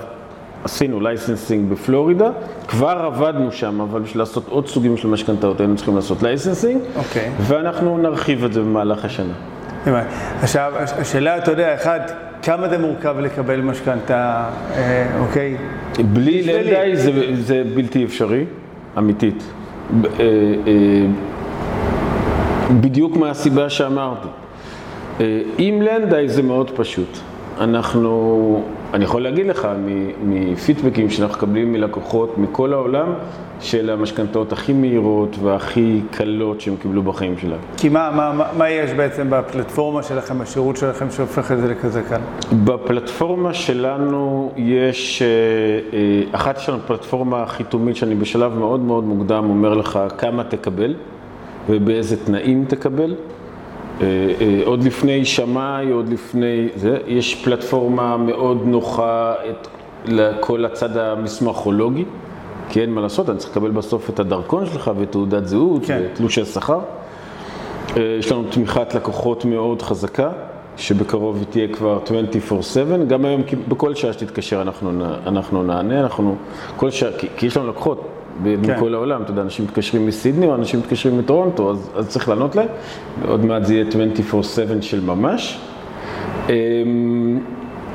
[0.65, 2.31] עשינו licensing בפלורידה,
[2.69, 6.99] כבר עבדנו שם, אבל בשביל לעשות עוד סוגים של משכנתאות היינו צריכים לעשות licensing, okay.
[6.99, 7.31] אוקיי.
[7.41, 9.33] ואנחנו נרחיב את זה במהלך השנה.
[10.43, 12.01] עכשיו, השאלה, אתה יודע, אחד,
[12.43, 15.57] כמה זה מורכב לקבל משכנתה, אה, אוקיי?
[16.12, 18.45] בלי לנדאי זה, זה בלתי אפשרי,
[18.99, 19.43] אמיתית.
[20.05, 21.07] אה, אה,
[22.81, 24.29] בדיוק מהסיבה שאמרתי.
[25.59, 27.18] עם לנדאי זה מאוד פשוט.
[27.61, 28.62] אנחנו,
[28.94, 29.68] אני יכול להגיד לך
[30.24, 33.12] מפידבקים שאנחנו מקבלים מלקוחות מכל העולם,
[33.61, 37.61] של המשכנתאות הכי מהירות והכי קלות שהם קיבלו בחיים שלהם.
[37.76, 42.20] כי מה, מה, מה, יש בעצם בפלטפורמה שלכם, בשירות שלכם, שהופך את זה לכזה קל?
[42.64, 45.26] בפלטפורמה שלנו יש, אה,
[45.98, 50.94] אה, אחת יש לנו פלטפורמה חיתומית שאני בשלב מאוד מאוד מוקדם אומר לך כמה תקבל
[51.68, 53.14] ובאיזה תנאים תקבל.
[54.00, 54.06] אה,
[54.64, 59.68] עוד לפני שמאי, עוד לפני זה, יש פלטפורמה מאוד נוחה את,
[60.04, 62.04] לכל הצד המסמכולוגי.
[62.68, 66.02] כי אין מה לעשות, אני צריך לקבל בסוף את הדרכון שלך ותעודת זהות כן.
[66.12, 66.80] ותלושי שכר.
[67.96, 70.30] אה, יש לנו תמיכת לקוחות מאוד חזקה,
[70.76, 71.98] שבקרוב היא תהיה כבר
[72.50, 74.90] 24/7, גם היום בכל שעה שתתקשר אנחנו,
[75.26, 76.37] אנחנו נענה, אנחנו,
[76.76, 78.77] כל שעה, כי, כי יש לנו לקוחות כן.
[78.77, 82.57] בכל העולם, אתה יודע, אנשים מתקשרים מסידני או אנשים מתקשרים מטורונטו, אז, אז צריך לענות
[82.57, 82.68] להם,
[83.22, 83.85] ועוד מעט זה יהיה
[84.31, 85.61] 24/7 של ממש.
[86.49, 87.40] אמ,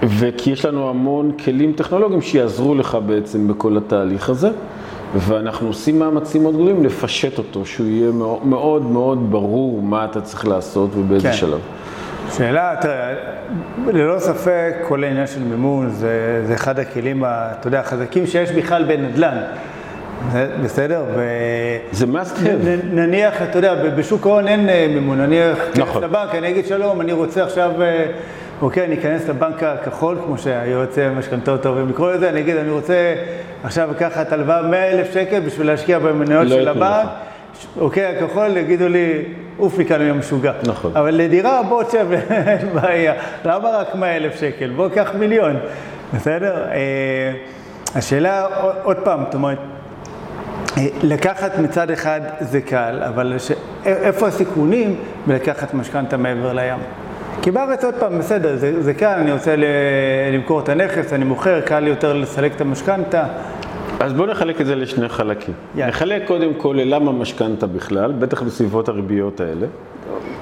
[0.03, 4.49] וכי יש לנו המון כלים טכנולוגיים שיעזרו לך בעצם בכל התהליך הזה,
[5.15, 10.21] ואנחנו עושים מאמצים מאוד גדולים לפשט אותו, שהוא יהיה מאוד מאוד, מאוד ברור מה אתה
[10.21, 11.33] צריך לעשות ובאיזה כן.
[11.33, 11.59] שלב.
[12.37, 13.13] שאלה, תראה,
[13.87, 18.83] ללא ספק כל העניין של מימון זה, זה אחד הכלים, אתה יודע, החזקים שיש בכלל
[18.83, 19.37] בנדל"ן.
[20.63, 21.03] בסדר?
[21.15, 21.23] ו...
[21.91, 22.85] זה must have.
[22.91, 26.03] נניח, אתה יודע, בשוק ההון אין אה, מימון, נניח, נכון.
[26.03, 27.81] לבנק, אני אגיד שלום, אני רוצה עכשיו...
[27.81, 28.05] אה,
[28.61, 33.15] אוקיי, אני אכנס לבנק הכחול, כמו שהיועצי המשכנתאות אוהבים לקרוא לזה, אני אגיד, אני רוצה
[33.63, 37.07] עכשיו לקחת הלוואה 100 אלף שקל בשביל להשקיע במניות לא של הבנק.
[37.79, 39.23] אוקיי, הכחול יגידו לי,
[39.57, 40.51] עוף מכאן יום משוגע.
[40.63, 40.91] נכון.
[40.95, 43.13] אבל לדירה בוא תשב, אין בעיה.
[43.45, 44.69] למה רק 100 אלף שקל?
[44.69, 45.55] בוא קח מיליון,
[46.13, 46.65] בסדר?
[46.71, 47.31] אה,
[47.95, 48.47] השאלה,
[48.83, 49.57] עוד פעם, זאת אומרת,
[51.03, 53.33] לקחת מצד אחד זה קל, אבל
[53.85, 54.95] איפה הסיכונים
[55.27, 56.79] בלקחת משכנתה מעבר לים?
[57.41, 59.55] כי בארץ עוד פעם, בסדר, זה, זה קל, אני רוצה
[60.33, 63.23] למכור את הנכס, אני מוכר, קל יותר לסלק את המשכנתה.
[63.99, 65.53] אז בואו נחלק את זה לשני חלקים.
[65.75, 65.79] Yeah.
[65.79, 69.67] נחלק קודם כל ללמה משכנתה בכלל, בטח בסביבות הריביות האלה.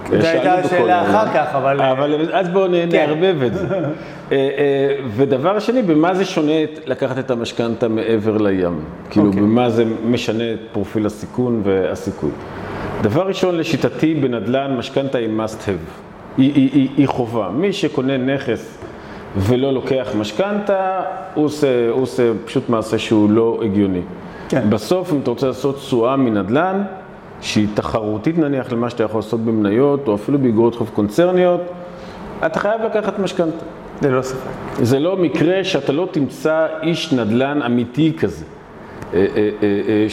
[0.09, 1.81] זו הייתה השאלה אחר כך, אבל...
[1.81, 2.89] אבל אז בואו כן.
[2.91, 3.67] נערבב את זה.
[3.67, 3.81] אה,
[4.31, 6.51] אה, ודבר שני, במה זה שונה
[6.85, 8.79] לקחת את המשכנתה מעבר לים?
[9.09, 9.25] כאילו.
[9.27, 9.41] אוקיי.
[9.41, 12.31] במה זה משנה את פרופיל הסיכון והסיכוי?
[13.01, 15.91] דבר ראשון, לשיטתי, בנדל"ן משכנתה היא must have.
[16.37, 17.49] היא, היא, היא, היא חובה.
[17.53, 18.77] מי שקונה נכס
[19.37, 21.01] ולא לוקח משכנתה,
[21.33, 24.01] הוא עושה, הוא עושה פשוט מעשה שהוא לא הגיוני.
[24.49, 24.69] כן.
[24.69, 26.83] בסוף, אם אתה רוצה לעשות תשואה מנדל"ן,
[27.41, 31.61] שהיא תחרותית נניח למה שאתה יכול לעשות במניות, או אפילו באגרות חוב קונצרניות,
[32.45, 33.65] אתה חייב לקחת משכנתה.
[34.01, 34.49] זה לא ספק.
[34.81, 38.45] זה לא מקרה שאתה לא תמצא איש נדל"ן אמיתי כזה.
[39.13, 40.05] אה, אה, אה,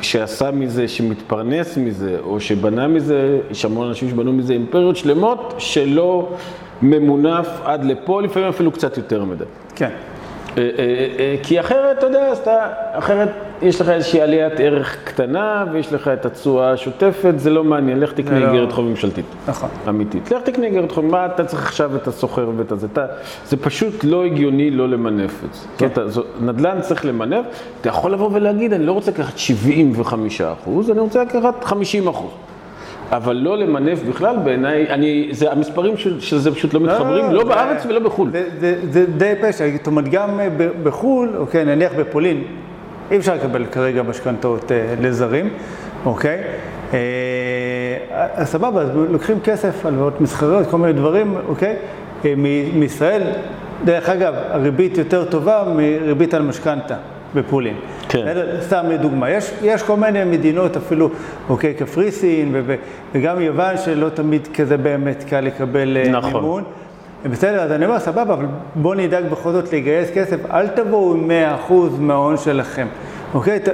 [0.00, 6.28] שעשה מזה, שמתפרנס מזה, או שבנה מזה, יש המון אנשים שבנו מזה אימפריות שלמות, שלא
[6.82, 9.44] ממונף עד לפה, לפעמים אפילו קצת יותר מדי.
[9.76, 9.90] כן.
[11.42, 12.32] כי אחרת, אתה יודע,
[12.92, 13.28] אחרת
[13.62, 18.12] יש לך איזושהי עליית ערך קטנה, ויש לך את התשואה השוטפת, זה לא מעניין, לך
[18.12, 18.74] תקנה לא- איגרת לא...
[18.74, 19.24] חוב ממשלתית.
[19.48, 19.68] נכון.
[19.88, 20.30] אמיתית.
[20.30, 22.86] לך תקנה איגרת חוב, מה אתה צריך עכשיו את הסוחר ואת הזה?
[22.92, 23.06] אתה,
[23.46, 25.66] זה פשוט לא הגיוני לא למנף את זה.
[25.78, 25.88] כן.
[25.94, 27.44] זאת, זאת, נדל"ן צריך למנף,
[27.80, 32.30] אתה יכול לבוא ולהגיד, אני לא רוצה לקחת 75 אחוז, אני רוצה לקחת 50 אחוז.
[33.12, 37.32] אבל לא למנף בכלל, בעיניי, אני, זה, המספרים של, של זה פשוט לא מתחברים, לא,
[37.32, 38.30] לא בארץ ולא בחו"ל.
[38.30, 40.48] זה, זה, זה די פשע, זאת אומרת, גם אה,
[40.82, 42.42] בחו"ל, אוקיי, נניח בפולין,
[43.10, 45.48] אי אפשר לקבל כרגע משכנתאות אה, לזרים,
[46.04, 46.38] אוקיי?
[46.92, 46.98] אה,
[48.34, 51.76] אז סבבה, אז לוקחים כסף, הלוואות מסחריות, כל מיני דברים, אוקיי?
[52.24, 52.34] אה,
[52.74, 53.22] מישראל,
[53.84, 56.96] דרך אגב, הריבית יותר טובה מריבית על משכנתה
[57.34, 57.74] בפולין.
[58.12, 58.36] כן.
[58.60, 61.10] סתם לדוגמה, יש, יש כל מיני מדינות, אפילו,
[61.48, 62.54] אוקיי, קפריסין
[63.14, 66.32] וגם יוון, שלא תמיד כזה באמת קל לקבל נכון.
[66.32, 66.64] מימון.
[67.30, 71.30] בסדר, אז אני אומר, סבבה, אבל בואו נדאג בכל זאת לגייס כסף, אל תבואו עם
[71.68, 72.86] 100% מההון שלכם,
[73.34, 73.60] אוקיי?
[73.60, 73.68] ת...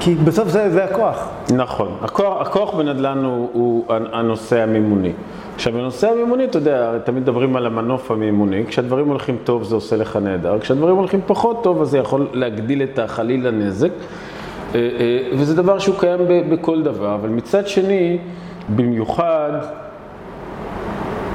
[0.00, 1.28] כי בסוף זה, זה הכוח.
[1.54, 5.12] נכון, הכוח, הכוח בנדל"ן הוא, הוא הנושא המימוני.
[5.54, 9.96] עכשיו, בנושא המימוני, אתה יודע, תמיד מדברים על המנוף המימוני, כשהדברים הולכים טוב זה עושה
[9.96, 13.90] לך נהדר, כשהדברים הולכים פחות טוב אז זה יכול להגדיל את החליל הנזק,
[14.74, 18.18] אה, אה, וזה דבר שהוא קיים בכל דבר, אבל מצד שני,
[18.76, 19.50] במיוחד,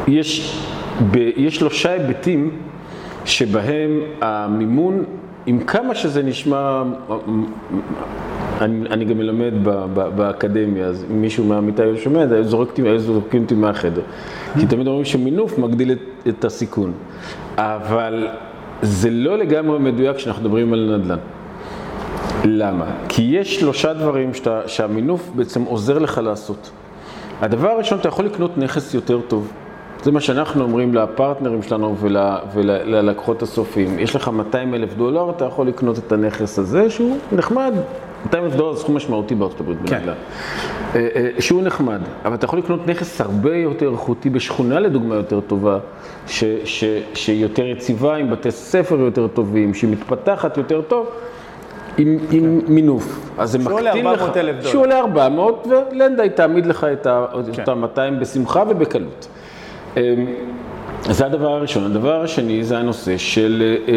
[0.08, 0.58] יש
[1.12, 2.52] ב, יש שלושה היבטים
[3.26, 5.04] שבהם המימון,
[5.46, 6.84] עם כמה שזה נשמע,
[8.62, 12.44] אני, אני גם מלמד ב, ב, באקדמיה, אז מישהו מהמיטה היה שומע, היו
[13.00, 14.02] זורקים אותי מהחדר.
[14.60, 16.92] כי תמיד אומרים שמינוף מגדיל את, את הסיכון.
[17.58, 18.28] אבל
[18.82, 21.18] זה לא לגמרי מדויק כשאנחנו מדברים על נדל"ן.
[22.46, 22.86] למה?
[23.10, 26.72] כי יש שלושה דברים שאתה, שהמינוף בעצם עוזר לך לעשות.
[27.42, 29.52] הדבר הראשון, אתה יכול לקנות נכס יותר טוב.
[30.04, 32.18] זה מה שאנחנו אומרים לפרטנרים שלנו ול,
[32.54, 34.00] וללקוחות הסופיים.
[34.00, 37.74] יש לך 200 אלף דולר, אתה יכול לקנות את הנכס הזה, שהוא נחמד.
[38.26, 40.00] 200 אלף דולר זה סכום משמעותי בארצות הברית כן.
[40.00, 40.14] בנדל"ן.
[40.96, 45.40] אה, אה, שהוא נחמד, אבל אתה יכול לקנות נכס הרבה יותר איכותי בשכונה לדוגמה יותר
[45.40, 45.80] טובה,
[46.28, 51.08] ש, ש, שהיא יותר יציבה, עם בתי ספר יותר טובים, שהיא מתפתחת יותר טוב.
[51.98, 54.68] עם, עם מינוף, אז זה מקטין לך, 400,000 דולר.
[54.70, 57.62] שהוא עולה 400 ולנדאי תעמיד לך את ה- את כן.
[57.62, 59.28] אותם 200 בשמחה ובקלות.
[59.98, 60.02] אמ,
[61.10, 61.84] זה הדבר הראשון.
[61.86, 63.94] הדבר השני זה הנושא של, אה,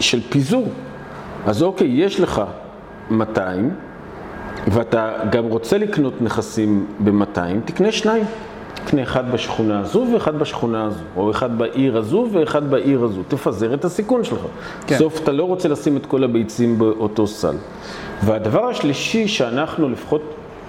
[0.00, 0.68] של פיזור.
[1.46, 2.42] אז אוקיי, יש לך
[3.10, 3.70] 200,
[4.68, 8.24] ואתה גם רוצה לקנות נכסים ב-200, תקנה שניים.
[8.86, 13.22] תקנה אחד בשכונה הזו ואחד בשכונה הזו, או אחד בעיר הזו ואחד בעיר הזו.
[13.28, 14.40] תפזר את הסיכון שלך.
[14.86, 14.94] כן.
[14.94, 17.54] בסוף אתה לא רוצה לשים את כל הביצים באותו סל.
[18.24, 20.22] והדבר השלישי שאנחנו לפחות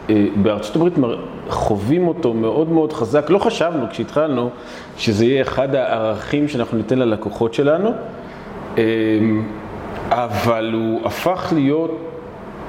[0.09, 0.93] אה, בארצות הברית
[1.49, 4.49] חווים אותו מאוד מאוד חזק, לא חשבנו כשהתחלנו
[4.97, 7.91] שזה יהיה אחד הערכים שאנחנו ניתן ללקוחות שלנו,
[8.77, 8.83] אה,
[10.09, 11.91] אבל הוא הפך להיות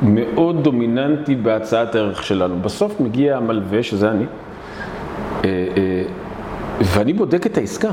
[0.03, 2.57] מאוד דומיננטי בהצעת הערך שלנו.
[2.61, 6.03] בסוף מגיע המלווה, שזה אני, אה, אה,
[6.81, 7.91] ואני בודק את העסקה.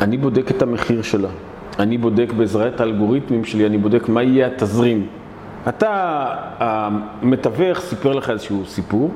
[0.00, 1.28] אני בודק את המחיר שלה.
[1.78, 5.06] אני בודק בעזרת האלגוריתמים שלי, אני בודק מה יהיה התזרים.
[5.68, 6.26] אתה,
[6.58, 9.10] המתווך סיפר לך איזשהו סיפור.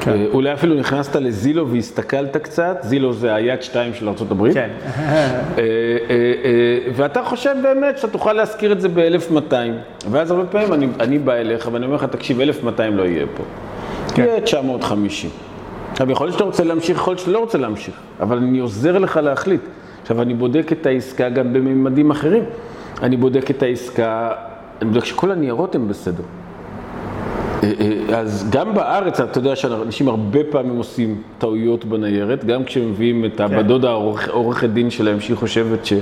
[0.00, 0.10] כן.
[0.10, 4.52] אה, אולי אפילו נכנסת לזילו והסתכלת קצת, זילו זה היד שתיים של ארה"ב.
[4.52, 4.70] כן.
[4.86, 5.02] אה,
[5.58, 5.64] אה,
[6.94, 9.54] ואתה חושב באמת שאתה תוכל להשכיר את זה ב-1200,
[10.10, 13.42] ואז הרבה פעמים אני, אני בא אליך ואני אומר לך, תקשיב, 1200 לא יהיה פה.
[14.14, 14.22] כן.
[14.22, 15.30] יהיה 950.
[15.92, 18.98] עכשיו, יכול להיות שאתה רוצה להמשיך, יכול להיות שאתה לא רוצה להמשיך, אבל אני עוזר
[18.98, 19.60] לך להחליט.
[20.02, 22.42] עכשיו, אני בודק את העסקה גם בממדים אחרים.
[23.02, 24.32] אני בודק את העסקה,
[24.82, 26.22] אני בודק שכל הניירות הם בסדר.
[27.62, 27.70] אה,
[28.10, 33.24] אה, אז גם בארץ, אתה יודע שאנשים הרבה פעמים עושים טעויות בניירת, גם כשהם מביאים
[33.24, 33.90] את הבת דודה
[34.30, 35.98] עורכת דין שלהם, שהיא חושבת ש- אה,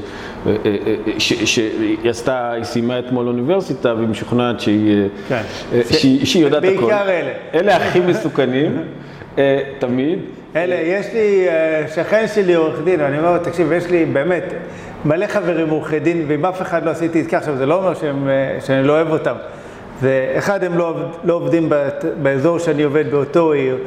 [0.46, 5.42] אה, ש- שהיא עשתה, היא סיימה אתמול אוניברסיטה, והיא משוכנעת שהיא כן.
[5.90, 6.76] שהיא- שהיא יודעת הכול.
[6.76, 7.30] בעיקר אלה.
[7.54, 8.78] אלה הכי מסוכנים,
[9.78, 10.18] תמיד.
[10.56, 11.46] אלה, יש לי
[11.94, 14.44] שכן שלי עורך דין, ואני אומר לו, תקשיב, יש לי באמת
[15.04, 17.36] מלא חברים עורכי דין, ועם אף אחד לא עשיתי עסקה.
[17.38, 18.28] עכשיו, זה לא אומר שהם,
[18.66, 19.34] שאני לא אוהב אותם.
[20.00, 23.78] זה, אחד, הם לא, לא עובדים בת- באזור שאני עובד באותו עיר,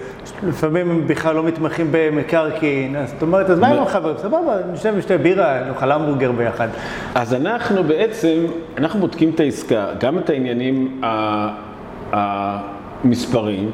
[0.47, 4.15] לפעמים הם בכלל לא מתמחים במקרקעין, אז זאת אומרת, אז מה עם החברים?
[4.17, 4.39] סבבה,
[4.73, 6.67] נשב ושתי בירה, נאכל המבורגר ביחד.
[7.15, 8.37] אז אנחנו בעצם,
[8.77, 11.01] אנחנו בודקים את העסקה, גם את העניינים
[13.03, 13.71] המספריים,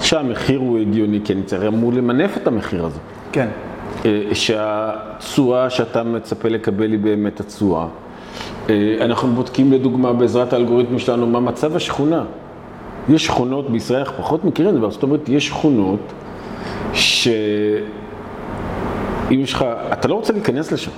[0.00, 2.98] שהמחיר הוא הגיוני, כי אני צריך אמור למנף את המחיר הזה.
[3.32, 3.48] כן.
[4.04, 7.86] אה, שהתשואה שאתה מצפה לקבל היא באמת התשואה.
[8.70, 12.24] אה, אנחנו בודקים לדוגמה בעזרת האלגוריתמים שלנו מה מצב השכונה.
[13.08, 16.12] יש שכונות בישראל, אנחנו פחות מכירים את זה, בארצות הברית יש שכונות
[16.92, 17.84] שאם
[19.30, 20.90] יש לך, אתה לא רוצה להיכנס לשם.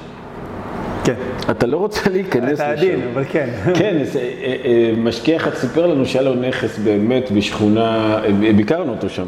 [1.04, 1.14] כן.
[1.50, 2.62] אתה לא רוצה להיכנס לשם.
[2.62, 3.48] אתה עדין, אבל כן.
[3.78, 4.20] כן, אה,
[4.64, 8.18] אה, משקיע אחד סיפר לנו שהיה לו נכס באמת בשכונה,
[8.56, 9.24] ביקרנו אותו שם.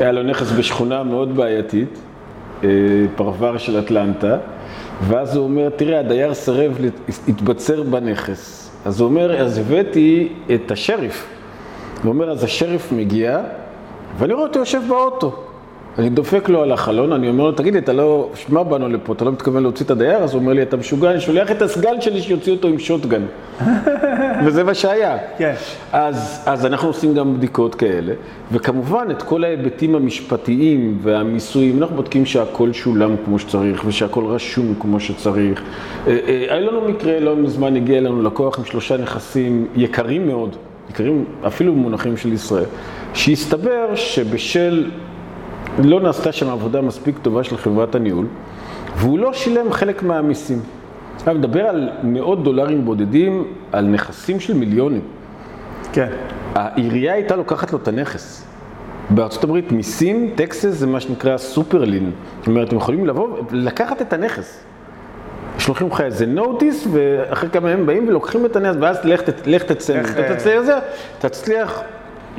[0.00, 1.98] היה לו נכס בשכונה מאוד בעייתית,
[3.16, 4.36] פרבר של אטלנטה,
[5.02, 6.78] ואז הוא אומר, תראה, הדייר סירב
[7.28, 8.70] להתבצר בנכס.
[8.84, 11.26] אז הוא אומר, אז הבאתי את השריף.
[12.02, 13.40] הוא אומר, אז השריף מגיע,
[14.18, 15.45] ואני רואה אותו יושב באוטו.
[15.98, 19.12] אני דופק לו על החלון, אני אומר לו, תגיד לי, אתה לא, שמע באנו לפה,
[19.12, 20.18] אתה לא מתכוון להוציא את הדייר?
[20.18, 23.22] אז הוא אומר לי, אתה משוגע, אני שולח את הסגן שלי שיוציא אותו עם שוטגן.
[24.44, 25.16] וזה מה שהיה.
[25.38, 25.54] כן.
[25.92, 28.12] אז, אז אנחנו עושים גם בדיקות כאלה,
[28.52, 35.00] וכמובן את כל ההיבטים המשפטיים והמיסויים, אנחנו בודקים שהכל שולם כמו שצריך ושהכל רשום כמו
[35.00, 35.62] שצריך.
[36.06, 40.56] אה, אה, היה לנו מקרה, לא מזמן הגיע אלינו לקוח עם שלושה נכסים יקרים מאוד,
[40.90, 42.64] יקרים אפילו במונחים של ישראל,
[43.14, 44.90] שהסתבר שבשל,
[45.84, 48.26] לא נעשתה שם עבודה מספיק טובה של חברת הניהול,
[48.96, 50.60] והוא לא שילם חלק מהמיסים.
[51.16, 55.00] עכשיו, מדבר על מאות דולרים בודדים, על נכסים של מיליונים.
[55.92, 56.08] כן.
[56.54, 58.44] העירייה הייתה לוקחת לו את הנכס.
[59.10, 62.10] בארצות הברית מיסים, טקסס זה מה שנקרא סופרלין.
[62.38, 64.60] זאת אומרת, אתם יכולים לבוא ולקחת את הנכס.
[65.58, 70.00] שולחים לך איזה נוטיס, ואחרי כמה ימים באים ולוקחים את הנכס, ואז לך, לך תצא,
[70.00, 70.78] אתה אה, תצא לזה,
[71.18, 71.82] תצליח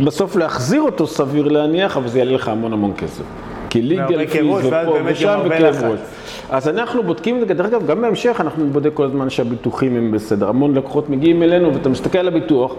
[0.04, 3.24] בסוף להחזיר אותו סביר להניח, אבל זה יעלה לך המון המון כסף.
[3.70, 5.84] כי ליגל פיז ופה ושם וכאב.
[5.84, 6.00] ראש.
[6.50, 10.12] אז אנחנו בודקים את זה, דרך אגב, גם בהמשך אנחנו נבדק כל הזמן שהביטוחים הם
[10.12, 10.50] בסדר.
[10.50, 12.74] המון לקוחות מגיעים אלינו, ואתה מסתכל על הביטוח,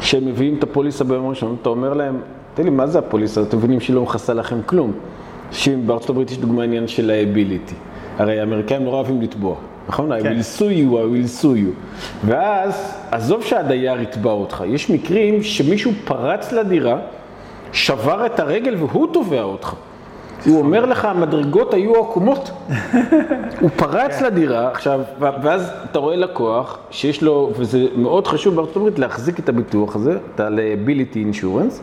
[0.00, 2.20] שהם מביאים את הפוליסה ביום הראשון, אתה אומר להם,
[2.54, 3.42] תן לי, מה זה הפוליסה?
[3.42, 4.92] אתם מבינים שהיא לא מכסה לכם כלום.
[5.52, 7.74] שאם בארצות הברית יש דוגמה עניין של liability.
[8.18, 9.56] הרי האמריקאים נורא אוהבים לתבוע,
[9.88, 10.12] נכון?
[10.12, 10.38] I כן.
[10.38, 11.96] will sue you, I will sue you.
[12.26, 16.96] ואז, עזוב שהדייר יתבע אותך, יש מקרים שמישהו פרץ לדירה
[17.72, 19.74] שבר את הרגל והוא תובע אותך.
[20.46, 22.50] הוא אומר לך, המדרגות היו עקומות.
[23.60, 24.24] הוא פרץ כן.
[24.24, 29.48] לדירה, עכשיו, ואז אתה רואה לקוח שיש לו, וזה מאוד חשוב בארצות הברית להחזיק את
[29.48, 31.80] הביטוח הזה, את ה-liability insurance.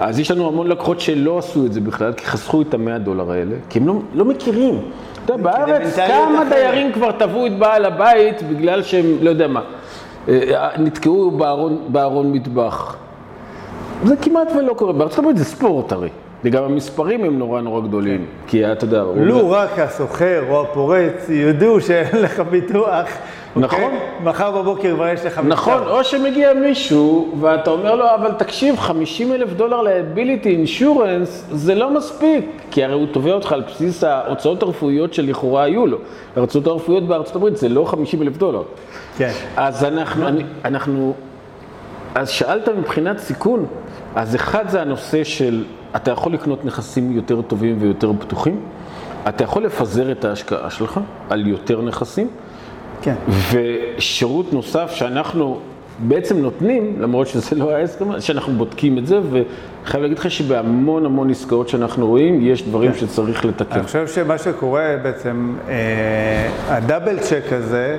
[0.00, 3.30] אז יש לנו המון לקוחות שלא עשו את זה בכלל, כי חסכו את המאה דולר
[3.30, 4.80] האלה, כי הם לא, לא מכירים.
[5.24, 6.44] אתה יודע, בארץ כמה.
[6.48, 9.62] דיירים כבר תבעו את בעל הבית בגלל שהם, לא יודע מה,
[10.78, 12.96] נתקעו בארון, בארון מטבח.
[14.04, 16.08] זה כמעט ולא קורה, בארצות הברית זה ספורט הרי.
[16.44, 21.80] וגם המספרים הם נורא נורא גדולים, כי אתה יודע, לו רק הסוחר או הפורץ ידעו
[21.80, 23.06] שאין לך ביטוח,
[23.56, 23.82] נכון.
[23.82, 23.98] אוקיי?
[24.24, 25.82] מחר בבוקר כבר יש לך נכון.
[25.86, 31.90] או שמגיע מישהו ואתה אומר לו, אבל תקשיב, 50 אלף דולר ל-ability insurance זה לא
[31.90, 35.98] מספיק, כי הרי הוא תובע אותך על בסיס ההוצאות הרפואיות שלכאורה היו לו.
[36.36, 38.62] ההוצאות הרפואיות בארצות הברית זה לא 50 אלף דולר.
[39.18, 39.32] כן.
[39.56, 41.14] אז אנחנו, אני, אנחנו,
[42.14, 43.66] אז שאלת מבחינת סיכון,
[44.14, 45.64] אז אחד זה הנושא של,
[45.96, 48.60] אתה יכול לקנות נכסים יותר טובים ויותר בטוחים,
[49.28, 52.28] אתה יכול לפזר את ההשקעה שלך על יותר נכסים,
[53.02, 53.14] כן.
[53.50, 55.58] ושירות נוסף שאנחנו
[55.98, 61.30] בעצם נותנים, למרות שזה לא ההסכם, שאנחנו בודקים את זה, וחייב להגיד לך שבהמון המון
[61.30, 63.74] עסקאות שאנחנו רואים, יש דברים שצריך לתקן.
[63.74, 67.98] אני חושב שמה שקורה בעצם, אה, הדאבל צ'ק הזה,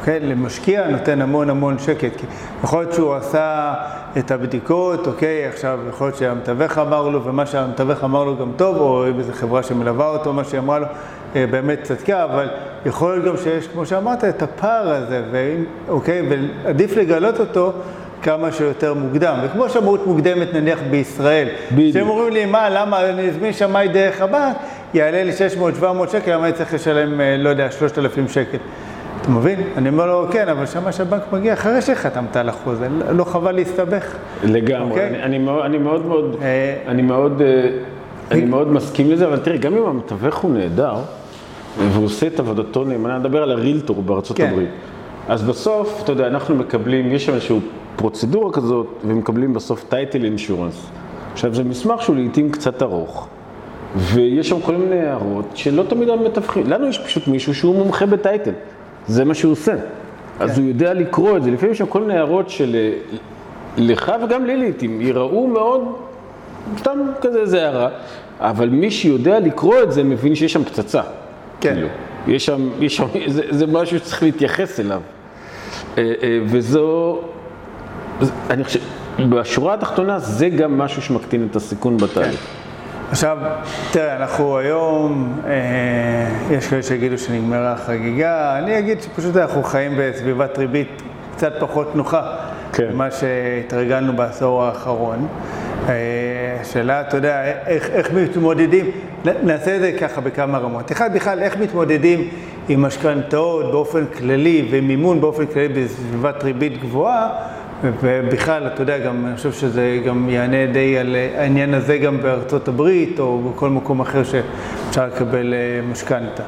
[0.00, 2.16] אוקיי, למשקיע נותן המון המון שקט.
[2.16, 2.26] כי
[2.64, 3.74] יכול להיות שהוא עשה
[4.18, 8.76] את הבדיקות, אוקיי, עכשיו יכול להיות שהמתווך אמר לו, ומה שהמתווך אמר לו גם טוב,
[8.76, 10.86] או איזו חברה שמלווה אותו, מה שהיא אמרה לו,
[11.34, 12.48] באמת צדקה, אבל
[12.86, 16.22] יכול להיות גם שיש, כמו שאמרת, את הפער הזה, ואם, אוקיי,
[16.64, 17.72] ועדיף לגלות אותו.
[18.22, 21.94] כמה שיותר מוקדם, וכמו שמאות מוקדמת נניח בישראל, בדיוק.
[21.94, 24.56] שהם אומרים לי, מה, למה אני אזמין שמאי דרך הבנק,
[24.94, 25.32] יעלה לי
[25.80, 28.58] 600-700 שקל, למה אני צריך לשלם, אה, לא יודע, 3,000 שקל.
[29.20, 29.62] אתה מבין?
[29.76, 33.52] אני אומר לו, כן, אבל שמאי של הבנק מגיע אחרי שחתמת על החוזה, לא חבל
[33.52, 34.14] להסתבך.
[34.44, 35.08] לגמרי, אוקיי?
[35.08, 37.68] אני, אני, מאוד, אני מאוד מאוד, אה, אני מאוד, אה,
[38.30, 40.94] אני מאוד מסכים לזה, אבל תראה, גם אם המתווך הוא נהדר,
[41.78, 44.48] והוא עושה את עבודתו נאמנה, נדבר על הרילטור בארצות כן.
[44.50, 44.68] הברית.
[45.28, 47.58] אז בסוף, אתה יודע, אנחנו מקבלים, יש שם איזושהי
[47.96, 50.86] פרוצדורה כזאת, ומקבלים בסוף טייטל אינשורנס.
[51.32, 53.28] עכשיו, זה מסמך שהוא לעיתים קצת ארוך,
[53.96, 58.52] ויש שם כל מיני הערות שלא תמיד המתווכים, לנו יש פשוט מישהו שהוא מומחה בטייטל,
[59.06, 59.74] זה מה שהוא עושה.
[60.40, 63.16] אז הוא יודע לקרוא את זה, לפעמים יש שם כל מיני הערות של אה,
[63.76, 65.82] לך וגם לי לעיתים, ייראו מאוד,
[66.78, 67.88] סתם כזה איזה הערה,
[68.40, 71.02] אבל מי שיודע לקרוא את זה מבין שיש שם פצצה.
[71.60, 71.74] כן.
[71.74, 71.88] כאילו,
[72.26, 75.00] יש שם, יש שם, זה, זה משהו שצריך להתייחס אליו.
[75.98, 77.20] אה, אה, וזו,
[78.50, 78.80] אני חושב,
[79.28, 82.46] בשורה התחתונה זה גם משהו שמקטין את הסיכון בתהליך.
[83.10, 83.38] עכשיו,
[83.90, 90.58] תראה, אנחנו היום, אה, יש כאלה שיגידו שנגמרה החגיגה, אני אגיד שפשוט אנחנו חיים בסביבת
[90.58, 91.02] ריבית
[91.36, 92.36] קצת פחות נוחה
[92.72, 92.88] כן.
[92.92, 95.28] ממה שהתרגלנו בעשור האחרון.
[95.88, 98.90] אה, השאלה, אתה יודע, איך, איך מתמודדים,
[99.42, 100.92] נעשה את זה ככה בכמה רמות.
[100.92, 102.28] אחד, בכלל, איך מתמודדים
[102.68, 107.28] עם משכנתאות באופן כללי ומימון באופן כללי בסביבת ריבית גבוהה,
[108.02, 112.68] ובכלל, אתה יודע, גם, אני חושב שזה גם יענה די על העניין הזה גם בארצות
[112.68, 116.42] הברית, או בכל מקום אחר שאפשר לקבל אה, משכנתה.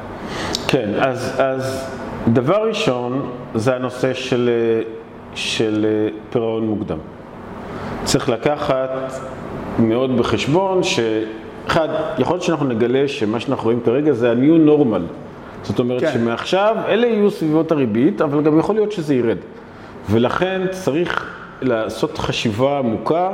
[0.67, 1.89] כן, אז, אז
[2.33, 4.81] דבר ראשון זה הנושא של, אה,
[5.35, 5.85] של
[6.29, 6.97] פירעון מוקדם.
[8.11, 8.89] צריך לקחת
[9.79, 11.87] מאוד בחשבון שאחד,
[12.19, 15.01] יכול להיות שאנחנו נגלה שמה שאנחנו רואים כרגע זה ה-new normal.
[15.63, 16.11] זאת אומרת כן.
[16.13, 19.37] שמעכשיו אלה יהיו סביבות הריבית, אבל גם יכול להיות שזה ירד.
[20.09, 23.29] ולכן צריך לעשות חשיבה עמוקה,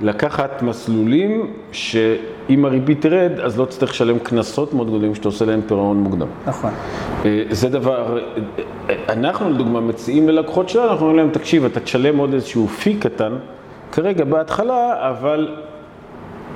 [0.00, 5.60] לקחת מסלולים שאם הריבית תרד, אז לא תצטרך לשלם קנסות מאוד גדולים שאתה עושה להם
[5.66, 6.26] פירעון מוקדם.
[6.46, 6.70] נכון.
[7.24, 8.18] אה, זה דבר,
[8.88, 12.94] אה, אנחנו לדוגמה מציעים ללקוחות שלנו, אנחנו אומרים להם, תקשיב, אתה תשלם עוד איזשהו פי
[12.94, 13.32] קטן,
[13.92, 15.56] כרגע בהתחלה, אבל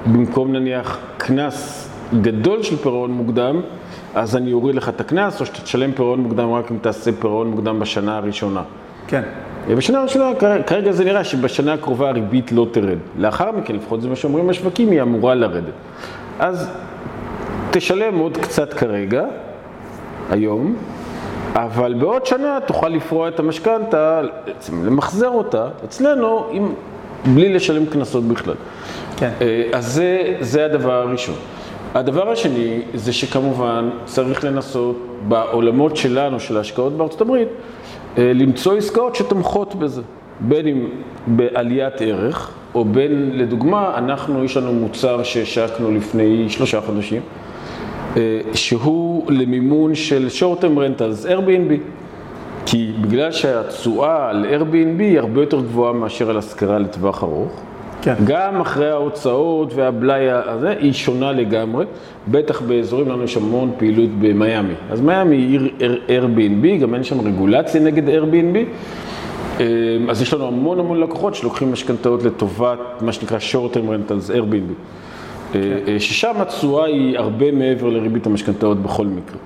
[0.06, 1.88] במקום נניח קנס
[2.20, 3.60] גדול של פירעון מוקדם,
[4.14, 7.50] אז אני אוריד לך את הקנס, או שאתה תשלם פירעון מוקדם רק אם תעשה פירעון
[7.50, 8.62] מוקדם בשנה הראשונה.
[9.06, 9.22] כן.
[9.76, 10.30] בשנה הראשונה,
[10.66, 12.98] כרגע זה נראה שבשנה הקרובה הריבית לא תרד.
[13.18, 15.74] לאחר מכן, לפחות זה מה שאומרים השווקים, היא אמורה לרדת.
[16.38, 16.70] אז
[17.70, 19.24] תשלם עוד קצת כרגע,
[20.30, 20.76] היום,
[21.54, 24.20] אבל בעוד שנה תוכל לפרוע את המשכנתה,
[24.84, 26.72] למחזר אותה אצלנו, עם,
[27.24, 28.54] בלי לשלם קנסות בכלל.
[29.16, 29.30] כן.
[29.40, 31.34] אה, אז זה, זה הדבר הראשון.
[31.94, 37.48] הדבר השני זה שכמובן צריך לנסות בעולמות שלנו, של ההשקעות בארצות הברית,
[38.18, 40.02] אה, למצוא עסקאות שתומכות בזה,
[40.40, 40.88] בין אם
[41.26, 47.22] בעליית ערך, או בין, לדוגמה, אנחנו, יש לנו מוצר שהשקנו לפני שלושה חודשים,
[48.16, 51.72] אה, שהוא למימון של short term rentals, Airbnb.
[52.66, 57.60] כי בגלל שהתשואה על Airbnb היא הרבה יותר גבוהה מאשר על השכרה לטווח ארוך,
[58.02, 58.14] כן.
[58.24, 61.84] גם אחרי ההוצאות והבלאי הזה, היא שונה לגמרי.
[62.28, 64.74] בטח באזורים, לנו יש המון פעילות במיאמי.
[64.90, 68.56] אז מיאמי היא עיר Airbnb, גם אין שם רגולציה נגד Airbnb.
[69.60, 69.66] אה,
[70.08, 74.72] אז יש לנו המון המון לקוחות שלוקחים משכנתאות לטובת מה שנקרא short term rentals, Airbnb.
[75.52, 75.98] כן.
[75.98, 79.38] ששם התשואה היא הרבה מעבר לריבית המשכנתאות בכל מקרה.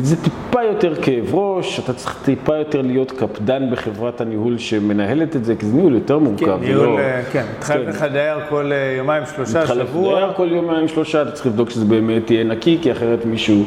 [0.00, 5.44] זה טיפה יותר כאב ראש, אתה צריך טיפה יותר להיות קפדן בחברת הניהול שמנהלת את
[5.44, 6.44] זה, כי זה ניהול יותר מורכב.
[6.44, 7.00] כן, ניהול,
[7.32, 9.62] כן, מתחלף לך דייר כל יומיים, שלושה, שבוע.
[9.62, 13.64] מתחלף דייר כל יומיים, שלושה, אתה צריך לבדוק שזה באמת יהיה נקי, כי אחרת מישהו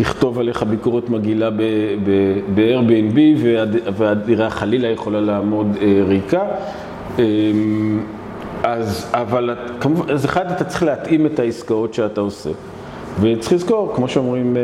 [0.00, 3.18] יכתוב עליך ביקורת מגעילה ב-Airbnb,
[3.96, 5.76] והדירה חלילה יכולה לעמוד
[6.08, 6.42] ריקה.
[8.62, 12.50] אז, אבל כמובן, אז אחד, אתה צריך להתאים את העסקאות שאתה עושה.
[13.20, 14.56] וצריך לזכור, כמו שאומרים,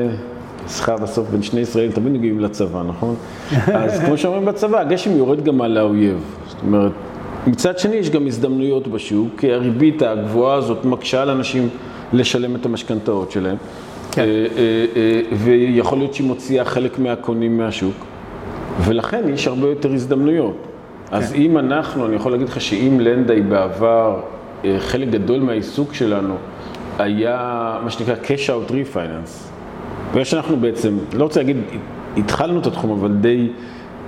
[0.69, 3.15] שכר בסוף בין שני ישראלים תמיד מגיעים לצבא, נכון?
[3.67, 6.37] אז כמו שאומרים בצבא, הגשם יורד גם על האויב.
[6.47, 6.93] זאת אומרת,
[7.47, 11.69] מצד שני יש גם הזדמנויות בשוק, כי הריבית הגבוהה הזאת מקשה על אנשים
[12.13, 13.57] לשלם את המשכנתאות שלהם.
[14.13, 14.25] כן.
[15.33, 17.95] ויכול להיות שהיא מוציאה חלק מהקונים מהשוק,
[18.81, 20.57] ולכן יש הרבה יותר הזדמנויות.
[21.11, 21.41] אז כן.
[21.41, 24.21] אם אנחנו, אני יכול להגיד לך שאם לנדאי בעבר,
[24.79, 26.35] חלק גדול מהעיסוק שלנו
[26.99, 29.52] היה מה שנקרא cash out refinance.
[30.15, 31.57] ושאנחנו בעצם, לא רוצה להגיד,
[32.17, 33.49] התחלנו את התחום, אבל די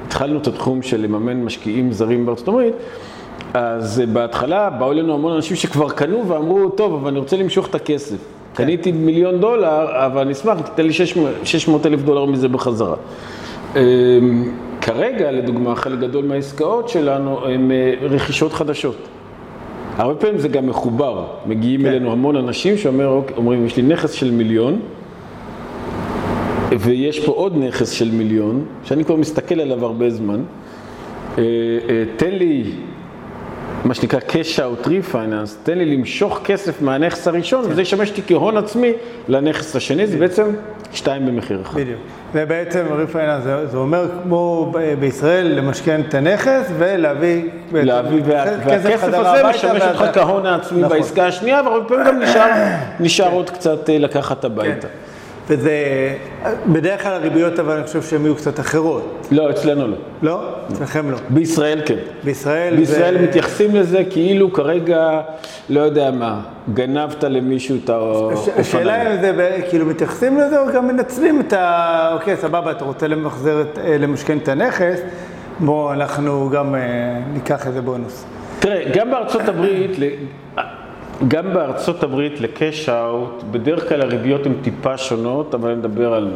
[0.07, 2.75] התחלנו את התחום של לממן משקיעים זרים בארצות הברית,
[3.55, 7.75] אז בהתחלה באו אלינו המון אנשים שכבר קנו ואמרו, טוב, אבל אני רוצה למשוך את
[7.75, 8.17] הכסף.
[8.55, 8.65] כן.
[8.65, 12.97] קניתי מיליון דולר, אבל אני אשמח, תתן לי 600 אלף דולר מזה בחזרה.
[14.81, 17.71] כרגע, לדוגמה, חלק גדול מהעסקאות שלנו הן
[18.03, 18.97] רכישות חדשות.
[19.97, 21.87] הרבה פעמים זה גם מחובר, מגיעים כן.
[21.87, 24.79] אלינו המון אנשים שאומרים, יש לי נכס של מיליון,
[26.79, 30.41] ויש פה עוד נכס של מיליון, שאני כבר מסתכל עליו הרבה זמן.
[32.17, 32.65] תן לי,
[33.85, 38.57] מה שנקרא cash out refinance, תן לי למשוך כסף מהנכס הראשון, וזה ישמש אותי כהון
[38.57, 38.93] עצמי
[39.29, 40.45] לנכס השני, זה בעצם
[40.93, 41.81] שתיים במחיר אחד.
[41.81, 42.01] בדיוק.
[42.35, 50.05] ובעצם ריפייננס זה אומר כמו בישראל למשכן את הנכס ולהביא להביא, והכסף הזה משמש אותך
[50.15, 50.99] כהון העצמי נכון.
[50.99, 52.21] בעסקה השנייה, והרבה פעמים גם
[53.01, 54.89] נשאר עוד קצת לקחת הביתה.
[55.49, 55.73] וזה,
[56.73, 59.27] בדרך כלל הריביות אבל אני חושב שהן יהיו קצת אחרות.
[59.31, 59.97] לא, אצלנו לא.
[60.23, 60.49] לא?
[60.73, 61.17] אצלכם לא.
[61.29, 61.95] בישראל כן.
[62.25, 63.25] בישראל בישראל זה...
[63.25, 65.21] מתייחסים לזה כאילו כרגע,
[65.69, 66.41] לא יודע מה,
[66.75, 68.59] גנבת למישהו את האופניים.
[68.59, 72.11] השאלה אם זה כאילו מתייחסים לזה או גם מנצלים את ה...
[72.13, 75.01] אוקיי, סבבה, אתה רוצה למחזר, אה, למשכן את הנכס,
[75.61, 76.81] בואו אנחנו גם אה,
[77.33, 78.25] ניקח איזה בונוס.
[78.59, 79.91] תראה, גם בארצות הברית,
[81.29, 86.31] גם בארצות הברית לקאש אאוט, בדרך כלל הריביות הן טיפה שונות, אבל אני מדבר על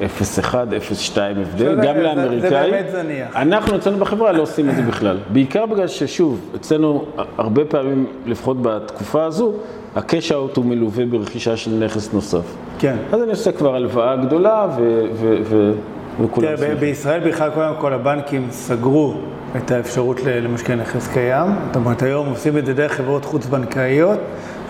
[0.00, 0.04] 0.1,
[0.44, 2.40] 0.2 הבדל, גם לאמריקאי.
[2.50, 3.36] זה באמת זניח.
[3.36, 5.18] אנחנו אצלנו בחברה לא עושים את זה בכלל.
[5.32, 7.04] בעיקר בגלל ששוב, אצלנו
[7.38, 9.52] הרבה פעמים, לפחות בתקופה הזו,
[9.96, 12.54] הקאש אאוט הוא מלווה ברכישה של נכס נוסף.
[12.78, 12.96] כן.
[13.12, 15.04] אז אני עושה כבר הלוואה גדולה ו...
[15.14, 15.72] ו, ו
[16.20, 16.76] וכולם שמחים.
[16.76, 19.14] בישראל בכלל, קודם כל, הבנקים סגרו
[19.56, 21.46] את האפשרות למשקיע נכס קיים.
[21.66, 24.18] זאת אומרת, היום עושים את זה דרך חברות חוץ-בנקאיות,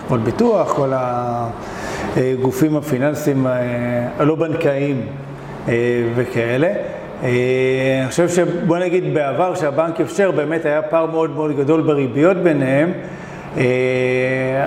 [0.05, 0.91] חברות ביטוח, כל
[2.15, 3.47] הגופים הפיננסיים
[4.17, 5.01] הלא בנקאיים
[5.67, 5.73] אה,
[6.15, 6.67] וכאלה.
[7.23, 12.37] אה, אני חושב שבוא נגיד בעבר שהבנק אפשר, באמת היה פער מאוד מאוד גדול בריביות
[12.37, 12.91] ביניהם.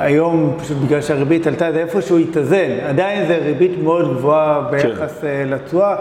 [0.01, 2.71] היום, פשוט בגלל שהריבית עלתה, זה איפשהו התאזן.
[2.89, 5.49] עדיין זה ריבית מאוד גבוהה ביחס כן.
[5.51, 5.97] לתשואה.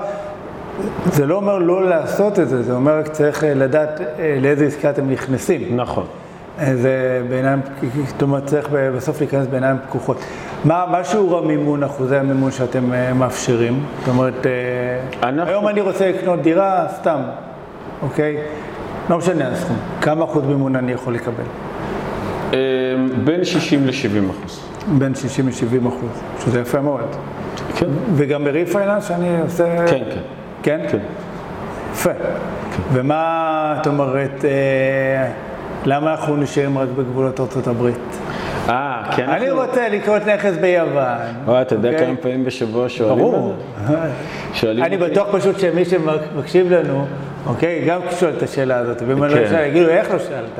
[1.06, 4.66] זה לא אומר לא לעשות את זה, זה אומר רק צריך אה, לדעת אה, לאיזה
[4.66, 5.62] עסקה אתם נכנסים.
[5.76, 6.06] נכון.
[6.60, 7.60] אה, זה בעיניים,
[8.08, 10.18] זאת אומרת צריך בסוף להיכנס בעיניים פקוחות.
[10.66, 12.84] מה, מה שיעור המימון, אחוזי המימון שאתם
[13.16, 13.84] מאפשרים?
[14.00, 14.46] זאת אומרת,
[15.24, 15.52] אנחנו...
[15.52, 17.20] היום אני רוצה לקנות דירה, סתם,
[18.02, 18.38] אוקיי?
[19.10, 19.78] לא משנה הסכום.
[20.02, 21.44] כמה אחוז מימון אני יכול לקבל?
[23.24, 24.62] בין 60 ל-70 אחוז.
[24.98, 27.16] בין 60 ל-70 אחוז, שזה יפה מאוד.
[27.76, 27.86] כן.
[28.16, 29.88] וגם בריפייננס שאני עושה...
[29.88, 30.37] כן, כן.
[30.68, 30.80] כן?
[30.91, 30.97] כן.
[31.91, 32.13] יפה.
[32.13, 32.82] כן.
[32.93, 35.32] ומה את אומרת, אה,
[35.86, 37.95] למה אנחנו נשארים רק בגבולות ארצות הברית?
[38.70, 39.36] אה, כי אנחנו...
[39.36, 41.18] אני רוצה לקנות נכס ביוון.
[41.45, 42.05] וואי, אתה יודע אוקיי?
[42.05, 43.55] כמה פעמים בשבוע שואלים ברור.
[44.63, 47.05] אני בטוח פשוט שמי שמקשיב לנו,
[47.45, 49.65] אוקיי, גם שואל את השאלה הזאת, ואם אני לא אשאל, כן.
[49.70, 50.59] יגידו, איך לא שאלת?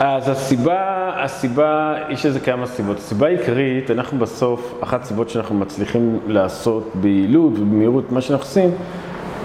[0.00, 2.98] אז הסיבה, הסיבה, יש לזה כמה סיבות.
[2.98, 8.70] הסיבה העיקרית, אנחנו בסוף, אחת הסיבות שאנחנו מצליחים לעשות ביעילות ובמהירות מה שאנחנו עושים,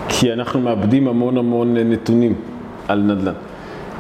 [0.10, 2.34] כי אנחנו מאבדים המון המון נתונים
[2.88, 3.34] על נדל"ן.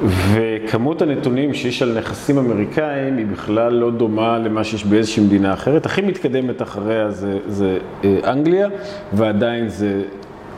[0.05, 5.85] וכמות הנתונים שיש על נכסים אמריקאים היא בכלל לא דומה למה שיש באיזושהי מדינה אחרת.
[5.85, 8.67] הכי מתקדמת אחריה זה, זה אה, אנגליה,
[9.13, 10.01] ועדיין זה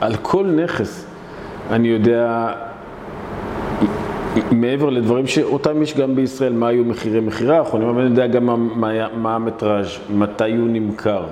[0.01, 1.05] על כל נכס.
[1.71, 2.51] אני יודע
[4.51, 9.07] מעבר לדברים שאותם יש גם בישראל, מה היו מחירי מכירה אני יודע גם מה, מה,
[9.17, 11.23] מה המטראז', מתי הוא נמכר.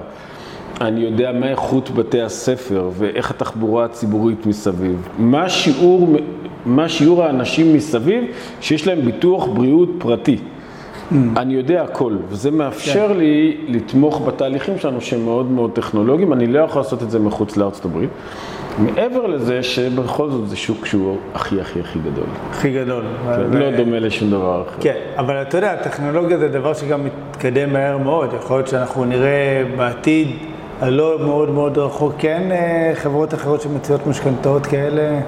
[0.82, 5.08] אני יודע מה איכות בתי הספר ואיך התחבורה הציבורית מסביב.
[5.18, 6.18] מה שיעור,
[6.66, 8.24] מה שיעור האנשים מסביב
[8.62, 10.38] שיש להם ביטוח בריאות פרטי.
[10.38, 11.16] Mm.
[11.38, 13.18] אני יודע הכל, וזה מאפשר כן.
[13.18, 17.58] לי לתמוך בתהליכים שלנו שהם מאוד מאוד טכנולוגיים, אני לא יכול לעשות את זה מחוץ
[17.58, 18.10] לארצות הברית.
[18.78, 22.26] מעבר לזה שבכל זאת זה שוק שהוא הכי הכי הכי גדול.
[22.50, 23.04] הכי גדול.
[23.26, 24.82] כן, לא דומה לשום דבר אחר.
[24.82, 28.30] כן, אבל אתה יודע, טכנולוגיה זה דבר שגם מתקדם מהר מאוד.
[28.34, 30.28] יכול להיות שאנחנו נראה בעתיד
[30.82, 32.44] הלא מאוד מאוד רחוק, כן,
[32.94, 35.20] חברות אחרות שמציעות משכנתאות כאלה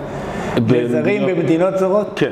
[0.68, 2.12] לזרים במדינות זרות?
[2.16, 2.32] כן.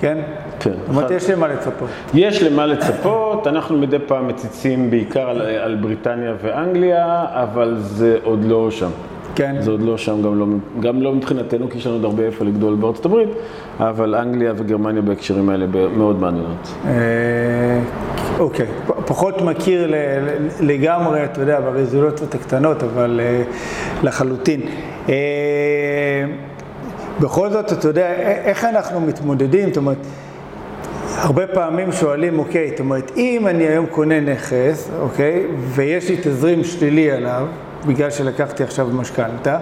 [0.00, 0.18] כן?
[0.60, 0.70] כן.
[0.70, 1.88] זאת אומרת, יש למה לצפות.
[2.14, 8.44] יש למה לצפות, אנחנו מדי פעם מציצים בעיקר על, על בריטניה ואנגליה, אבל זה עוד
[8.44, 8.90] לא שם.
[9.34, 9.56] כן.
[9.60, 10.46] זה עוד לא שם, גם לא,
[10.80, 13.28] גם לא מבחינתנו, כי יש לנו עוד הרבה איפה לגדול בארצות הברית,
[13.78, 15.66] אבל אנגליה וגרמניה בהקשרים האלה
[15.96, 16.68] מאוד מעניינות.
[16.86, 16.90] אה,
[18.38, 18.66] אוקיי,
[19.06, 19.92] פחות מכיר
[20.60, 23.42] לגמרי, אתה יודע, ברזולוציות הקטנות, אבל אה,
[24.02, 24.60] לחלוטין.
[25.08, 25.14] אה,
[27.20, 28.12] בכל זאת, אתה יודע,
[28.44, 29.96] איך אנחנו מתמודדים, זאת אומרת,
[31.16, 36.64] הרבה פעמים שואלים, אוקיי, זאת אומרת, אם אני היום קונה נכס, אוקיי, ויש לי תזרים
[36.64, 37.46] שלילי עליו,
[37.86, 39.58] בגלל שלקחתי עכשיו משכנתה,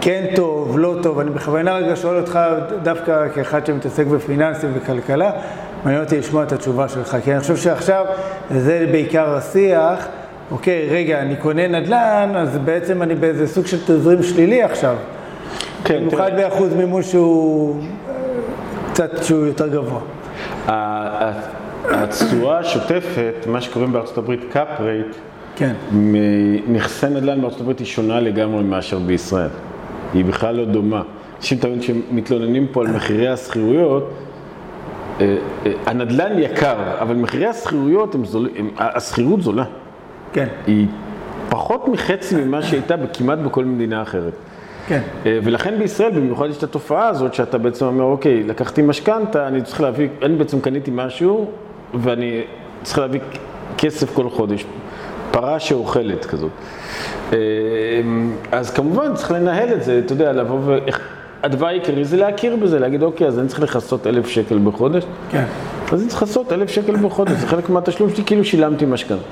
[0.00, 2.38] כן טוב, לא טוב, אני בכוונה רגע שואל אותך
[2.82, 5.30] דווקא כאחד שמתעסק בפיננסים וכלכלה,
[5.84, 8.04] מעניין אותי לשמוע את התשובה שלך, כי אני חושב שעכשיו
[8.50, 10.06] זה בעיקר השיח,
[10.50, 14.96] אוקיי, רגע, אני קונה נדל"ן, אז בעצם אני באיזה סוג של תזרים שלילי עכשיו.
[15.84, 17.80] כן, במיוחד באחוז מימוש שהוא
[18.92, 20.00] קצת, שהוא יותר גבוה.
[21.90, 25.16] התשואה השוטפת, מה שקוראים בארצות הברית cap rate,
[25.56, 25.72] כן.
[26.68, 29.48] נכסי נדל"ן בארצות הברית היא שונה לגמרי מאשר בישראל.
[30.14, 31.02] היא בכלל לא דומה.
[31.38, 34.10] אנשים תמיד שמתלוננים פה על מחירי השכירויות,
[35.20, 35.36] אה,
[35.66, 38.16] אה, הנדל"ן יקר, אבל מחירי השכירויות,
[38.78, 39.64] השכירות זולה.
[40.32, 40.46] כן.
[40.66, 40.86] היא
[41.48, 44.32] פחות מחצי ממה שהייתה כמעט בכל מדינה אחרת.
[44.88, 45.00] כן.
[45.26, 49.62] אה, ולכן בישראל במיוחד יש את התופעה הזאת שאתה בעצם אומר, אוקיי, לקחתי משכנתה, אני
[49.62, 51.50] צריך להביא, אני בעצם קניתי משהו
[51.94, 52.40] ואני
[52.82, 53.20] צריך להביא
[53.78, 54.64] כסף כל חודש.
[55.32, 56.50] פרה שאוכלת כזאת.
[57.32, 57.38] אה,
[58.52, 60.78] אז כמובן צריך לנהל את זה, אתה יודע, לבוא ו...
[61.42, 65.04] הדבר העיקרי זה להכיר בזה, להגיד, אוקיי, אז אני צריך לכסות אלף שקל בחודש.
[65.30, 65.44] כן.
[65.92, 69.22] אז אני צריך לכסות אלף שקל בחודש, זה חלק מהתשלום שלי, כאילו שילמתי משכנתה.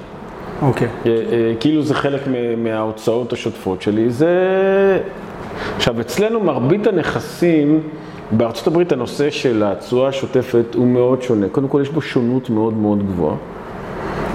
[0.62, 0.88] אוקיי.
[1.06, 2.20] אה, אה, כאילו זה חלק
[2.56, 4.10] מההוצאות השוטפות שלי.
[4.10, 4.28] זה...
[5.76, 7.80] עכשיו, אצלנו מרבית הנכסים,
[8.32, 11.48] בארצות הברית הנושא של התשואה השוטפת הוא מאוד שונה.
[11.48, 13.36] קודם כל, יש בו שונות מאוד מאוד גבוהה.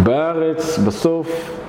[0.03, 1.59] בארץ, בסוף,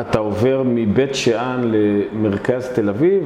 [0.00, 3.22] אתה עובר מבית שאן למרכז תל אביב,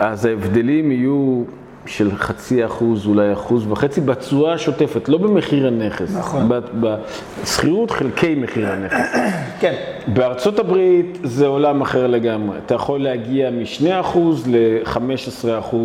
[0.00, 1.42] אז ההבדלים יהיו
[1.86, 6.16] של חצי אחוז, אולי אחוז וחצי, בתשואה השוטפת, לא במחיר הנכס.
[6.16, 6.48] נכון.
[6.80, 9.14] בשכירות חלקי מחיר הנכס.
[9.60, 9.74] כן.
[10.06, 12.58] בארצות הברית זה עולם אחר לגמרי.
[12.66, 15.76] אתה יכול להגיע מ-2% ל-15%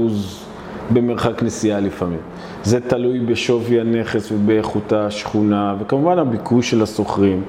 [0.94, 2.20] במרחק נסיעה לפעמים.
[2.64, 7.42] זה תלוי בשווי הנכס ובאיכות השכונה, וכמובן הביקוש של השוכרים.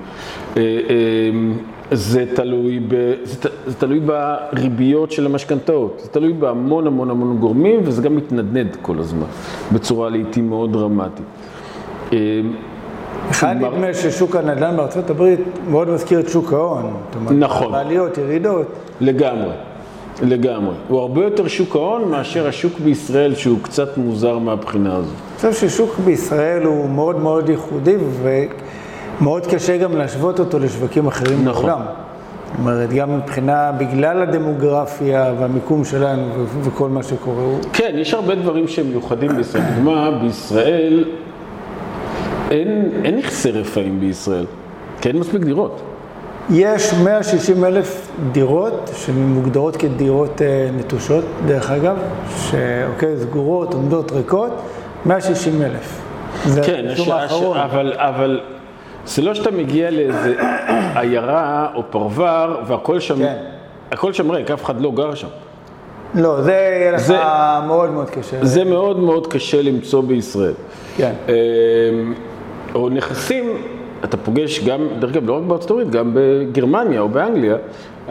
[0.57, 1.31] אה, אה,
[1.93, 7.81] זה תלוי, ב, זה, זה תלוי בריביות של המשכנתאות, זה תלוי בהמון המון המון גורמים,
[7.85, 9.27] וזה גם מתנדנד כל הזמן,
[9.73, 11.25] בצורה לעיתים מאוד דרמטית.
[12.13, 12.19] אה,
[13.31, 16.93] אחד נדמה ששוק הנדל"ן בארצות הברית מאוד מזכיר את שוק ההון.
[17.31, 17.73] נכון.
[17.73, 18.67] בעליות, ירידות.
[19.01, 19.70] לגמרי.
[20.23, 20.75] לגמרי.
[20.89, 25.11] הוא הרבה יותר שוק ההון מאשר השוק בישראל, שהוא קצת מוזר מהבחינה הזו.
[25.11, 27.97] אני חושב ששוק בישראל הוא מאוד מאוד ייחודי,
[29.21, 31.67] ומאוד קשה גם להשוות אותו לשווקים אחרים נכון.
[31.67, 31.81] בעולם.
[32.51, 36.29] זאת אומרת, גם מבחינה, בגלל הדמוגרפיה והמיקום שלנו
[36.63, 37.45] וכל מה שקורה.
[37.73, 39.63] כן, יש הרבה דברים שהם מיוחדים בישראל.
[39.73, 41.05] לדוגמה, בישראל
[42.51, 44.45] אין, אין נכסי רפאים בישראל,
[45.01, 45.81] כי אין מספיק דירות.
[46.51, 51.97] יש 160 אלף דירות שמוגדרות כדירות אה, נטושות, דרך אגב,
[52.37, 54.51] שאוקיי, סגורות, עומדות ריקות,
[55.07, 56.01] 160 אלף.
[56.65, 57.09] כן, הש...
[57.09, 57.43] הש...
[57.43, 58.41] אבל, אבל
[59.07, 60.35] זה לא שאתה מגיע לאיזה
[61.01, 63.37] עיירה או פרבר והכל שם, כן.
[63.91, 65.29] הכל שם ריק, אף אחד לא גר שם.
[66.15, 67.19] לא, זה יהיה לך זה,
[67.67, 68.37] מאוד מאוד קשה.
[68.43, 70.53] זה מאוד מאוד קשה למצוא בישראל.
[70.97, 71.13] כן.
[71.29, 72.15] אמ,
[72.75, 73.57] או נכסים
[74.05, 77.57] אתה פוגש גם, דרך אגב, לא רק בארצות הברית, גם בגרמניה או באנגליה,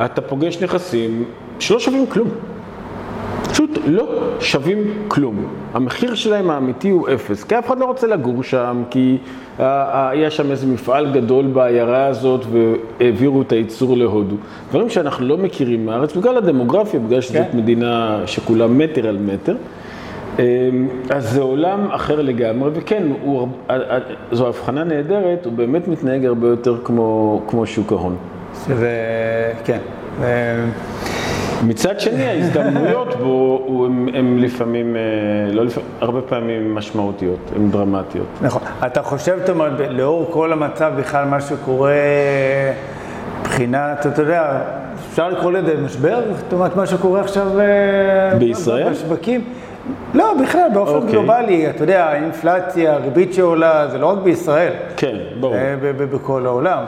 [0.05, 1.23] אתה פוגש נכסים
[1.59, 2.27] שלא שווים כלום.
[3.51, 4.07] פשוט לא
[4.39, 4.77] שווים
[5.07, 5.45] כלום.
[5.73, 9.17] המחיר שלהם האמיתי הוא אפס, כי אף אחד לא רוצה לגור שם, כי
[9.59, 14.35] היה שם איזה מפעל גדול בעיירה הזאת והעבירו את הייצור להודו.
[14.69, 17.57] דברים שאנחנו לא מכירים מהארץ, בגלל הדמוגרפיה, בגלל שזאת כן.
[17.57, 19.55] מדינה שכולה מטר על מטר.
[20.39, 23.47] אמ, אז זה עולם אחר לגמרי, וכן, הוא,
[24.31, 28.15] זו הבחנה נהדרת, הוא באמת מתנהג הרבה יותר כמו, כמו שוק ההון.
[28.67, 28.91] שזה,
[29.65, 29.79] כן.
[31.67, 35.01] מצד שני, ההזדמנויות בו הן לפעמים, אה,
[35.53, 38.27] לא לפעמים, הרבה פעמים משמעותיות, הן דרמטיות.
[38.41, 38.61] נכון.
[38.85, 41.91] אתה חושב, זאת אומרת, לאור כל המצב בכלל, מה שקורה
[43.41, 44.61] מבחינת, אתה יודע,
[45.09, 46.21] אפשר לקרוא לזה משבר?
[46.35, 48.89] זאת אומרת, מה שקורה עכשיו אה, בישראל?
[48.89, 49.43] בשווקים?
[50.13, 50.95] לא, בכלל, באופן okay.
[50.95, 51.11] אוקיי.
[51.11, 54.73] גלובלי, אתה יודע, האינפלציה, הריבית שעולה, זה לא רק בישראל.
[54.97, 55.55] כן, ברור.
[55.55, 55.75] אה,
[56.11, 56.83] בכל העולם.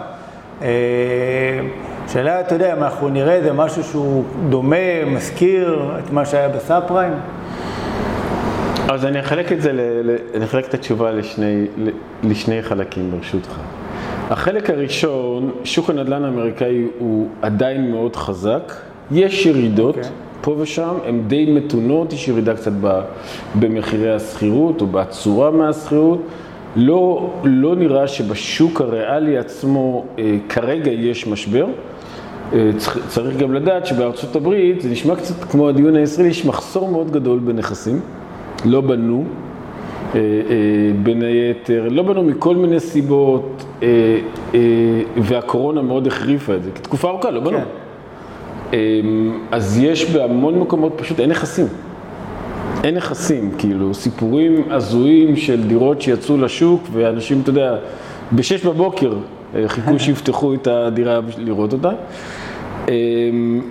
[2.08, 6.84] שאלה, אתה יודע, אם אנחנו נראה איזה משהו שהוא דומה, מזכיר את מה שהיה בסאב
[6.88, 7.14] פריים?
[8.90, 9.72] אז אני אחלק את זה,
[10.36, 11.66] אני אחלק את התשובה לשני,
[12.24, 13.60] לשני חלקים ברשותך.
[14.30, 18.74] החלק הראשון, שוק הנדל"ן האמריקאי הוא עדיין מאוד חזק,
[19.12, 19.96] יש ירידות.
[19.96, 19.98] Okay.
[19.98, 20.12] אוקיי.
[20.42, 22.72] פה ושם, הן די מתונות, יש ירידה קצת
[23.60, 26.22] במחירי השכירות או בצורה מהשכירות.
[26.76, 31.66] לא, לא נראה שבשוק הריאלי עצמו אה, כרגע יש משבר.
[32.54, 32.70] אה,
[33.08, 37.40] צריך גם לדעת שבארצות הברית, זה נשמע קצת כמו הדיון הישראלי, יש מחסור מאוד גדול
[37.40, 38.00] בנכסים,
[38.66, 39.24] לא בנו,
[40.16, 40.22] אה, אה,
[41.04, 43.66] בין היתר, לא בנו מכל מיני סיבות,
[45.18, 47.58] והקורונה מאוד החריפה את זה, כי תקופה ארוכה לא בנו.
[47.58, 47.64] כן.
[49.52, 51.68] אז יש בהמון מקומות פשוט, אין נכסים.
[52.84, 57.76] אין נכסים, כאילו, סיפורים הזויים של דירות שיצאו לשוק, ואנשים, אתה יודע,
[58.34, 59.14] בשש בבוקר
[59.68, 61.92] חיכו שיפתחו את הדירה לראות אותה.
[62.88, 63.62] אמ,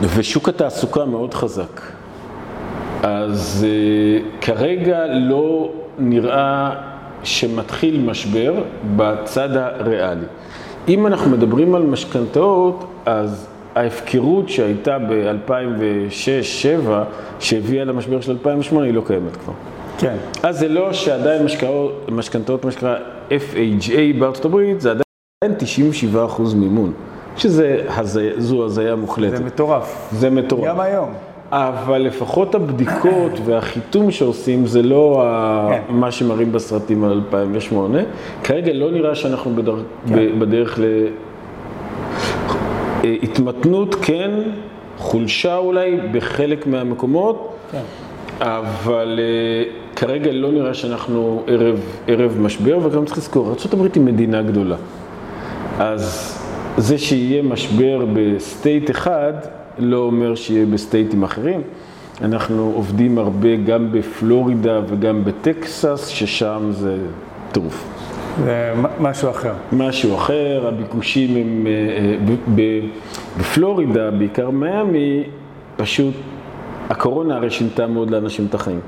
[0.00, 1.80] ושוק התעסוקה מאוד חזק.
[3.02, 6.70] אז אה, כרגע לא נראה
[7.24, 8.54] שמתחיל משבר
[8.96, 10.26] בצד הריאלי.
[10.88, 16.90] אם אנחנו מדברים על משכנתאות, אז ההפקרות שהייתה ב-2006-2007,
[17.40, 19.52] שהביאה למשבר של 2008, היא לא קיימת כבר.
[19.98, 20.16] כן.
[20.42, 21.42] אז זה לא שעדיין
[22.08, 22.96] משכנתאות, מה שנקרא
[23.30, 25.56] FHA בארצות הברית, זה עדיין
[26.14, 26.16] 97%
[26.54, 26.92] מימון.
[27.36, 29.36] שזו הזיה מוחלטת.
[29.36, 30.08] זה מטורף.
[30.12, 30.64] זה מטורף.
[30.64, 31.08] גם היום.
[31.52, 35.24] אבל לפחות הבדיקות והחיתום שעושים זה לא
[35.70, 35.94] כן.
[35.94, 37.98] מה שמראים בסרטים על 2008.
[38.44, 40.38] כרגע לא נראה שאנחנו בדרך, כן.
[40.38, 40.78] בדרך
[43.02, 44.30] להתמתנות, כן,
[44.98, 47.82] חולשה אולי בחלק מהמקומות, כן.
[48.40, 54.42] אבל uh, כרגע לא נראה שאנחנו ערב, ערב משבר, וגם צריך לזכור, ארה"ב היא מדינה
[54.42, 54.76] גדולה.
[55.78, 56.38] אז
[56.76, 59.32] זה שיהיה משבר ב-state אחד,
[59.78, 61.60] לא אומר שיהיה בסטייטים אחרים.
[62.22, 66.96] אנחנו עובדים הרבה גם בפלורידה וגם בטקסס, ששם זה
[67.52, 68.01] טירוף.
[68.38, 69.52] זה משהו אחר.
[69.72, 71.72] משהו אחר, הביקושים הם אה,
[72.58, 72.80] אה,
[73.38, 75.22] בפלורידה, בעיקר מיאמי,
[75.76, 76.14] פשוט
[76.90, 78.80] הקורונה הרי שינתה מאוד לאנשים את החיים.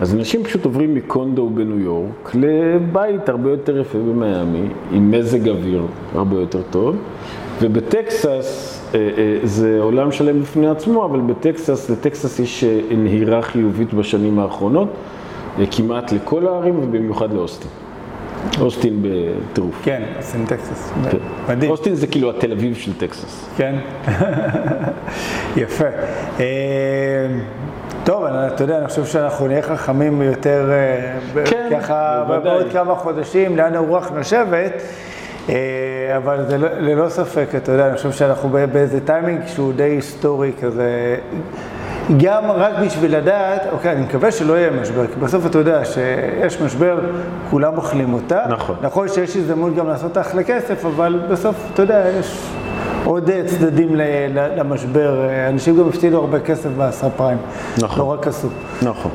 [0.00, 5.82] אז אנשים פשוט עוברים מ-condo בניו יורק לבית הרבה יותר יפה במיאמי, עם מזג אוויר
[6.14, 6.96] הרבה יותר טוב,
[7.60, 9.00] ובטקסס אה,
[9.42, 14.88] זה עולם שלם בפני עצמו, אבל בטקסס, לטקסס יש נהירה חיובית בשנים האחרונות,
[15.70, 17.85] כמעט לכל הערים ובמיוחד לאוסטין.
[18.60, 19.74] אוסטין בטירוף.
[19.82, 20.92] כן, אוסטין טקסס.
[21.10, 21.16] כן.
[21.48, 21.70] מדהים.
[21.70, 23.48] אוסטין זה כאילו התל אביב של טקסס.
[23.56, 23.74] כן,
[25.56, 25.84] יפה.
[28.06, 33.56] טוב, אתה יודע, אני חושב שאנחנו נהיה חכמים יותר, אה, כן, ככה, בעוד כמה חודשים,
[33.56, 34.72] לאן הרוח נושבת,
[35.48, 35.54] אה,
[36.16, 40.52] אבל זה לא, ללא ספק, אתה יודע, אני חושב שאנחנו באיזה טיימינג שהוא די היסטורי
[40.60, 41.16] כזה,
[42.16, 46.60] גם רק בשביל לדעת, אוקיי, אני מקווה שלא יהיה משבר, כי בסוף אתה יודע שיש
[46.60, 46.98] משבר,
[47.50, 48.44] כולם אוכלים אותה.
[48.48, 48.76] נכון.
[48.82, 52.38] נכון שיש הזדמנות גם לעשות אחלה כסף, אבל בסוף, אתה יודע, יש...
[53.06, 53.96] עוד צדדים
[54.56, 55.28] למשבר.
[55.48, 57.38] אנשים גם הפסידו הרבה כסף בסאב פריים.
[57.78, 57.98] נכון.
[57.98, 58.48] לא רק עשו.
[58.82, 59.10] נכון.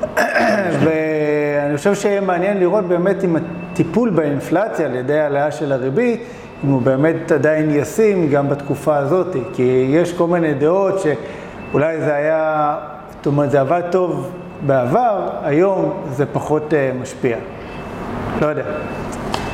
[0.83, 6.23] ואני חושב שיהיה מעניין לראות באמת אם הטיפול באינפלציה על ידי העלאה של הריבית,
[6.65, 9.35] אם הוא באמת עדיין ישים גם בתקופה הזאת.
[9.53, 10.99] כי יש כל מיני דעות
[11.71, 12.75] שאולי זה היה,
[13.17, 14.31] זאת אומרת, זה עבד טוב
[14.65, 17.37] בעבר, היום זה פחות אה, משפיע.
[18.41, 18.63] לא יודע.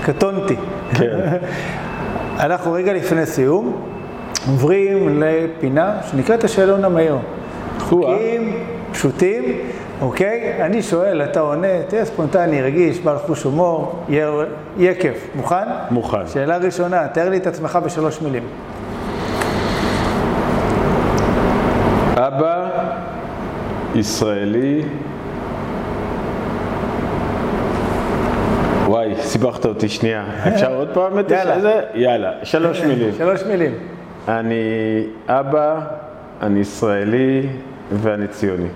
[0.04, 0.56] קטונתי.
[0.94, 1.38] כן.
[2.46, 3.82] אנחנו רגע לפני סיום.
[4.48, 7.18] עוברים לפינה שנקראת השאלון המהיר.
[7.80, 9.44] חוקים פשוטים,
[10.02, 10.66] אוקיי?
[10.66, 14.32] אני שואל, אתה עונה, תהיה ספונטני, רגיש, בעל חוש הומור, יהיה,
[14.78, 15.28] יהיה כיף.
[15.36, 15.66] מוכן?
[15.92, 16.28] מוכן.
[16.28, 18.44] שאלה ראשונה, תאר לי את עצמך בשלוש מילים.
[23.98, 24.82] ישראלי
[28.86, 30.26] וואי, סיבכת אותי שנייה.
[30.48, 31.82] אפשר עוד פעם את זה?
[31.94, 33.14] יאללה, שלוש מילים.
[33.18, 33.72] שלוש מילים.
[34.28, 34.56] אני
[35.28, 35.80] אבא,
[36.42, 37.48] אני ישראלי
[37.92, 38.68] ואני ציוני.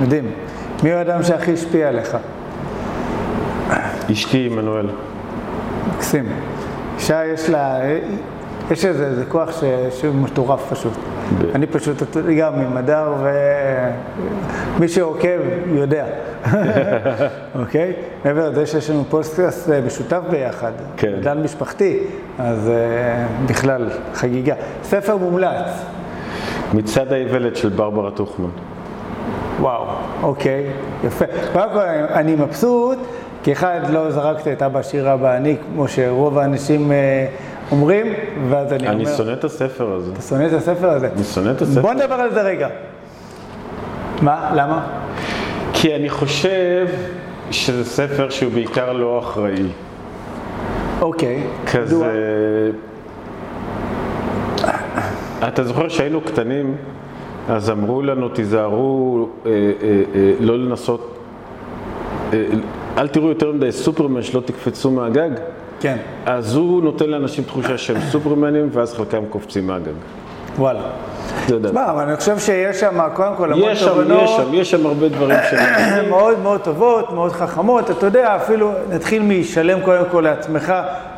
[0.00, 0.30] מדהים.
[0.82, 2.16] מי הוא האדם שהכי השפיע עליך?
[4.12, 4.86] אשתי עמנואל.
[5.94, 6.26] מקסים.
[6.96, 7.78] אישה יש לה,
[8.70, 9.64] יש איזה, איזה כוח ש,
[10.00, 10.92] שהוא מטורף פשוט.
[11.38, 12.02] ב- אני פשוט
[12.40, 13.12] גם עם הדר,
[14.76, 15.38] ומי שעוקב
[15.74, 16.04] יודע.
[17.60, 17.92] אוקיי?
[18.24, 21.12] מעבר לזה שיש לנו פודקאסט אה, משותף ביחד, כן.
[21.18, 21.98] בגלל משפחתי,
[22.38, 24.54] אז אה, בכלל, חגיגה.
[24.82, 25.66] ספר מומלץ.
[26.74, 28.48] מצעד האיוולת של ברברה טוכמן.
[29.60, 29.84] וואו,
[30.22, 30.66] אוקיי,
[31.04, 31.24] יפה.
[31.52, 32.98] קודם כל, אני- אני מבסוט,
[33.42, 37.26] כי אחד, לא זרקת את אבא שירה בעני, כמו שרוב האנשים אה,
[37.70, 38.06] אומרים,
[38.48, 38.96] ואז אני אומר...
[38.96, 40.12] אני שונא את הספר הזה.
[40.12, 41.08] אתה שונא את הספר הזה?
[41.14, 41.80] אני שונא את הספר.
[41.80, 42.68] בוא נדבר על זה רגע.
[44.22, 44.50] מה?
[44.54, 44.86] למה?
[45.72, 46.86] כי אני חושב
[47.50, 49.66] שזה ספר שהוא בעיקר לא אחראי.
[51.00, 51.42] אוקיי.
[51.66, 51.96] כזה...
[51.96, 52.08] מדוע?
[55.48, 56.76] אתה זוכר שהיינו קטנים,
[57.48, 61.18] אז אמרו לנו, תיזהרו אה, אה, אה, לא לנסות,
[62.32, 62.44] אה,
[62.98, 65.30] אל תראו יותר מדי סופרמן שלא תקפצו מהגג.
[65.84, 69.92] כן, אז הוא נותן לאנשים תחושה שהם סופרמנים, ואז חלקם קופצים מהגג.
[70.58, 70.80] וואלה.
[71.48, 71.68] זה יודע.
[71.68, 74.70] תשמע, אבל אני חושב שיש שם קודם כל המון יש שם, יש תובנות שם, יש
[74.70, 75.54] שם הרבה דברים ש...
[76.10, 77.90] מאוד מאוד טובות, מאוד חכמות.
[77.90, 80.72] אתה יודע, אפילו נתחיל משלם קודם כל לעצמך,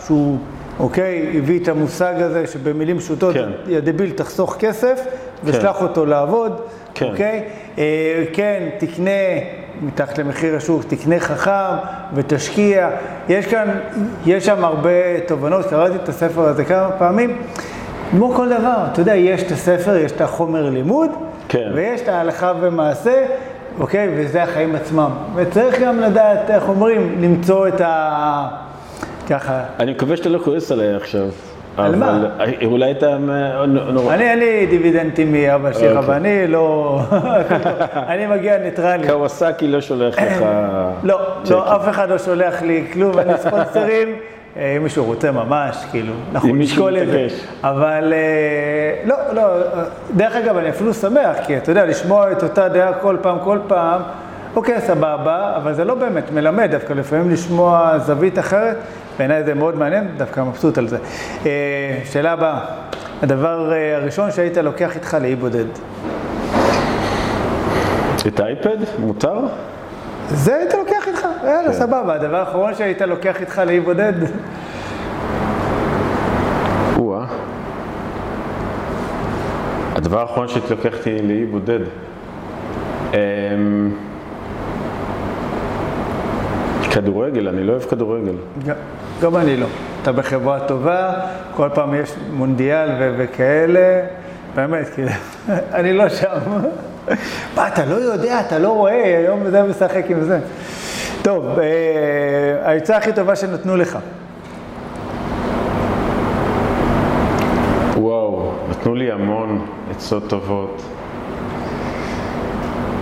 [0.06, 0.38] שהוא,
[0.78, 3.48] אוקיי, הביא את המושג הזה שבמילים פשוטות, כן.
[3.68, 5.00] יא דביל, תחסוך כסף
[5.44, 6.60] ושלח אותו לעבוד,
[6.94, 7.06] כן.
[7.06, 7.42] אוקיי?
[7.78, 9.10] אה, כן, תקנה
[9.83, 11.77] מתחת למחיר השוק, תקנה חכם
[12.14, 12.91] ותשקיע.
[13.29, 13.68] יש כאן,
[14.27, 17.37] יש שם הרבה תובנות, קראתי את הספר הזה כמה פעמים.
[18.11, 21.11] כמו כל דבר, אתה יודע, יש את הספר, יש את החומר לימוד,
[21.49, 21.70] כן.
[21.74, 23.27] ויש את ההלכה ומעשה,
[23.81, 24.09] אוקיי?
[24.16, 25.11] וזה החיים עצמם.
[25.35, 28.49] וצריך גם לדעת, איך אומרים, למצוא את ה...
[29.29, 29.62] ככה.
[29.81, 31.29] אני מקווה שאתה לא כועס עליי עכשיו.
[31.77, 32.24] על מה?
[32.41, 33.16] אה, אולי אתה
[33.68, 34.14] נורא...
[34.14, 35.97] אני, אין לי דיבידנדים מאבא אוקיי.
[36.07, 37.01] ואני לא...
[38.12, 39.09] אני מגיע ניטרלי.
[39.09, 40.45] קוואסקי לא שולח לך...
[41.03, 41.20] לא.
[41.51, 44.09] לא, אף אחד לא שולח לי כלום, אני ספונסרים.
[44.57, 47.27] אה, אם מישהו רוצה ממש, כאילו, אנחנו נשקול את זה.
[47.62, 49.43] אבל אה, לא, לא,
[50.16, 53.59] דרך אגב, אני אפילו שמח, כי אתה יודע, לשמוע את אותה דעה כל פעם, כל
[53.66, 54.01] פעם,
[54.57, 58.76] אוקיי, סבבה, אבל זה לא באמת מלמד, דווקא לפעמים לשמוע זווית אחרת,
[59.18, 60.98] בעיניי זה מאוד מעניין, דווקא מבסוט על זה.
[61.46, 62.61] אה, שאלה הבאה,
[63.22, 65.64] הדבר אה, הראשון שהיית לוקח איתך לאי בודד.
[68.26, 68.76] את האייפד?
[68.98, 69.38] מותר?
[70.28, 71.72] זה היית לוקח איתך, יאללה, כן.
[71.72, 72.14] סבבה.
[72.14, 74.12] הדבר האחרון שהיית לוקח איתך לאי בודד,
[76.98, 77.24] או-אה.
[79.94, 80.46] הדבר האחרון
[80.96, 81.80] אותי לאי בודד.
[87.01, 88.32] כדורגל, אני לא אוהב כדורגל.
[89.22, 89.66] גם- אני לא.
[90.03, 91.12] אתה בחברה טובה,
[91.57, 94.03] כל פעם יש מונדיאל ו- וכאלה,
[94.55, 95.11] באמת, כאילו,
[95.78, 96.38] אני לא שם.
[97.57, 100.38] מה, אתה לא יודע, אתה לא רואה, היום זה משחק עם זה.
[101.22, 101.64] טוב, אה,
[102.70, 103.99] העצה הכי טובה שנתנו לך.
[107.97, 110.82] וואו, נתנו לי המון עצות טובות.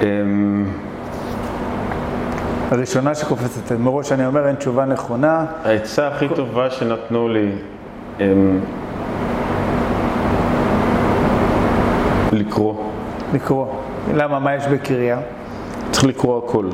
[0.02, 0.64] אמ,
[2.70, 5.44] הראשונה שקופצת, מראש אני אומר, אין תשובה נכונה.
[5.64, 7.52] העצה הכי טובה שנתנו לי,
[8.20, 8.60] אמ,
[12.32, 12.74] לקרוא.
[13.34, 13.66] לקרוא.
[14.14, 15.18] למה, מה יש בקריאה?
[15.90, 16.66] צריך לקרוא הכל,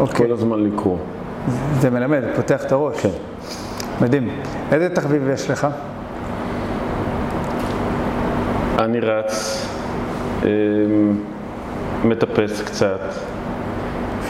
[0.00, 0.96] אוקיי, כל הזמן לקרוא.
[1.80, 3.00] זה מלמד, פותח את הראש.
[3.00, 3.08] כן.
[4.00, 4.28] מדהים.
[4.72, 5.66] איזה תחביב יש לך?
[8.78, 9.66] אני רץ,
[10.42, 10.48] אמ,
[12.04, 13.00] מטפס קצת,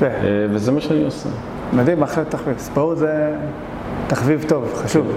[0.07, 0.27] יפה.
[0.27, 1.29] אה, וזה מה שאני עושה.
[1.73, 2.59] מדהים, אחלה תחביב.
[2.59, 3.35] ספורט זה
[4.07, 5.13] תחביב טוב, חשוב.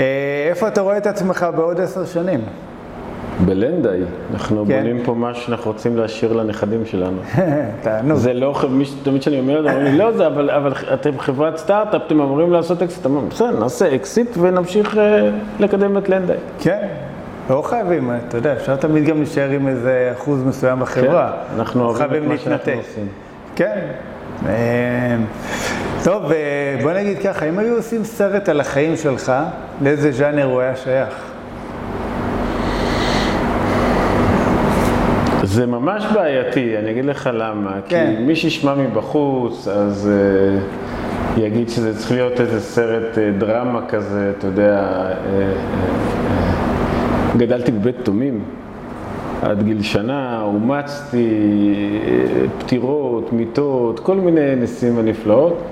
[0.00, 0.04] אה,
[0.48, 2.40] איפה אתה רואה את עצמך בעוד עשר שנים?
[3.44, 4.00] בלנדאי,
[4.34, 4.76] אנחנו כן.
[4.76, 7.18] בונים פה משהו שאנחנו רוצים להשאיר לנכדים שלנו.
[7.82, 8.18] תענוג.
[8.18, 8.60] זה לא,
[9.02, 12.20] תמיד כשאני אומר את זה, אומרים לי, לא זה, אבל, אבל אתם חברת סטארט-אפ, אתם
[12.20, 13.06] אמורים לעשות אקסיט.
[13.06, 15.30] אמרנו, בסדר, נעשה אקסיט ונמשיך אה,
[15.60, 16.36] לקדם את לנדאי.
[16.60, 16.86] כן,
[17.50, 21.32] לא חייבים, אתה יודע, אפשר תמיד גם להישאר עם איזה אחוז מסוים בחברה.
[21.32, 22.72] כן, אנחנו אוהבים את מה שאנחנו.
[22.72, 23.25] עושים.
[23.56, 23.78] כן.
[24.46, 25.16] אה,
[26.04, 29.32] טוב, אה, בוא נגיד ככה, אם היו עושים סרט על החיים שלך,
[29.82, 31.32] לאיזה ז'אנר הוא היה שייך?
[35.42, 37.70] זה ממש בעייתי, אני אגיד לך למה.
[37.88, 38.14] כן.
[38.16, 44.32] כי מי שישמע מבחוץ, אז uh, יגיד שזה צריך להיות איזה סרט uh, דרמה כזה,
[44.38, 44.80] אתה יודע.
[44.80, 45.64] Uh, uh,
[47.34, 48.44] uh, גדלתי בבית תומים
[49.42, 51.28] עד גיל שנה, אומצתי,
[52.58, 55.62] פטירות, מיטות, כל מיני ניסים ונפלאות.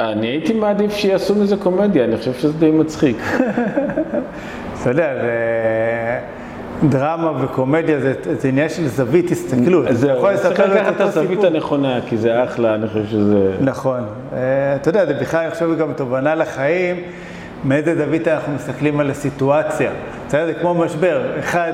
[0.00, 3.16] אני הייתי מעדיף שיעשו מזה קומדיה, אני חושב שזה די מצחיק.
[4.80, 5.30] אתה יודע, זה...
[6.88, 9.86] דרמה וקומדיה זה, זה עניין של זווית הסתכלות.
[9.90, 11.44] זהו, צריך לקחת את הזווית.
[11.44, 13.52] הנכונה, כי זה אחלה, אני חושב שזה...
[13.60, 14.00] נכון.
[14.32, 16.96] אה, אתה יודע, זה בכלל, אני חושב, גם תובנה לחיים,
[17.64, 19.90] מאיזה זווית אנחנו מסתכלים על הסיטואציה.
[20.30, 21.38] זה כמו משבר.
[21.38, 21.72] אחד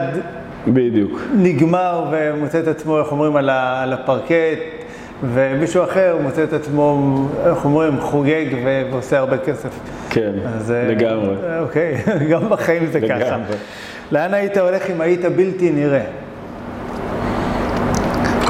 [0.66, 1.20] בדיוק.
[1.36, 4.58] נגמר ומוצא את עצמו, איך אומרים, על, ה, על הפרקט,
[5.34, 9.70] ומישהו אחר מוצא את עצמו, איך אומרים, חוגג ו- ועושה הרבה כסף.
[10.10, 11.34] כן, אז, אה, לגמרי.
[11.60, 11.96] אוקיי,
[12.30, 13.14] גם בחיים זה ככה.
[13.14, 13.56] לגמרי.
[14.12, 16.04] לאן היית הולך אם היית בלתי נראה?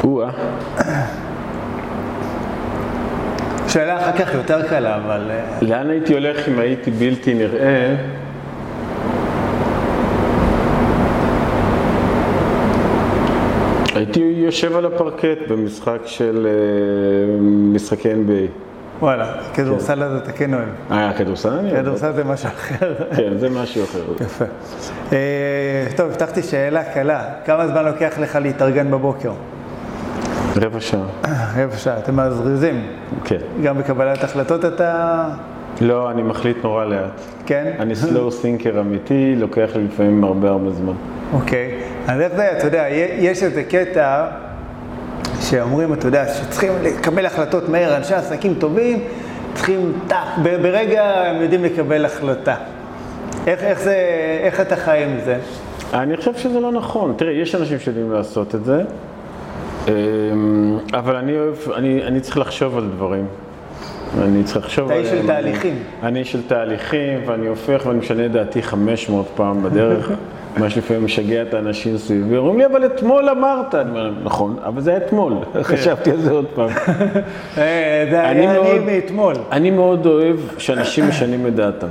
[0.03, 0.29] או-אה.
[3.67, 5.31] שאלה אחר כך יותר קלה, אבל...
[5.31, 7.95] אה, לאן הייתי הולך אם הייתי בלתי נראה?
[13.95, 17.41] הייתי יושב על הפרקט במשחק של אה,
[17.73, 18.49] משחקי NBA.
[18.99, 20.67] וואלה, כדורסל הזה אתה כן אוהב.
[20.91, 21.59] אה, כדורסל?
[21.71, 22.93] כדורסל זה משהו אחר.
[23.15, 23.99] כן, זה משהו אחר.
[24.21, 24.45] יפה.
[25.13, 27.23] אה, טוב, הבטחתי שאלה קלה.
[27.45, 29.31] כמה זמן לוקח לך להתארגן בבוקר?
[30.55, 31.05] רבע שעה.
[31.57, 32.87] רבע שעה, אתם מזריזים.
[33.25, 33.37] כן.
[33.63, 35.23] גם בקבלת החלטות אתה...
[35.81, 37.21] לא, אני מחליט נורא לאט.
[37.45, 37.73] כן?
[37.79, 40.93] אני slow thinker אמיתי, לוקח לי לפעמים הרבה הרבה זמן.
[41.33, 41.79] אוקיי.
[42.07, 42.85] אז איך זה, אתה יודע,
[43.19, 44.25] יש איזה קטע
[45.41, 48.99] שאומרים, אתה יודע, שצריכים לקבל החלטות מהר, אנשי עסקים טובים,
[49.53, 52.55] צריכים, טאק, ברגע הם יודעים לקבל החלטה.
[53.47, 53.95] איך, איך זה,
[54.43, 55.37] איך אתה חי עם זה?
[55.93, 57.13] אני חושב שזה לא נכון.
[57.17, 58.81] תראה, יש אנשים שיודעים לעשות את זה,
[59.87, 59.93] אמ,
[60.93, 63.25] אבל אני אוהב, אני, אני צריך לחשוב על דברים.
[64.21, 65.27] אני צריך לחשוב אתה איש של עליהם.
[65.27, 65.75] תהליכים.
[66.03, 70.11] אני איש של תהליכים, ואני הופך ואני משנה את דעתי 500 פעם בדרך.
[70.57, 73.75] מה שלפעמים משגע את האנשים סביבי, אומרים לי, אבל אתמול אמרת.
[73.75, 75.33] אני אומר, נכון, אבל זה היה אתמול.
[75.61, 76.69] חשבתי על זה עוד פעם.
[77.57, 79.35] אה, זה אני היה אני מאתמול.
[79.51, 81.87] אני מאוד אוהב שאנשים משנים את דעתם.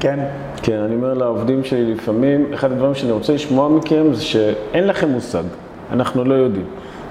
[0.00, 0.18] כן.
[0.62, 5.08] כן, אני אומר לעובדים שלי לפעמים, אחד הדברים שאני רוצה לשמוע מכם זה שאין לכם
[5.08, 5.42] מושג,
[5.92, 6.66] אנחנו לא יודעים.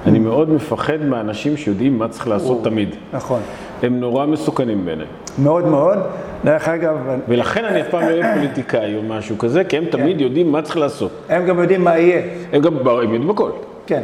[0.06, 2.96] אני מאוד מפחד מאנשים שיודעים מה צריך לעשות תמיד.
[3.14, 3.40] נכון.
[3.84, 5.06] הם נורא מסוכנים בעיניי.
[5.40, 5.98] מאוד מאוד.
[6.46, 6.96] דרך אגב,
[7.28, 10.62] ולכן אני אף פעם לא אוהב פוליטיקאי או משהו כזה, כי הם תמיד יודעים מה
[10.62, 11.12] צריך לעשות.
[11.30, 12.22] הם גם יודעים מה יהיה.
[12.54, 13.50] הם גם יודעים הכל.
[13.88, 14.02] כן.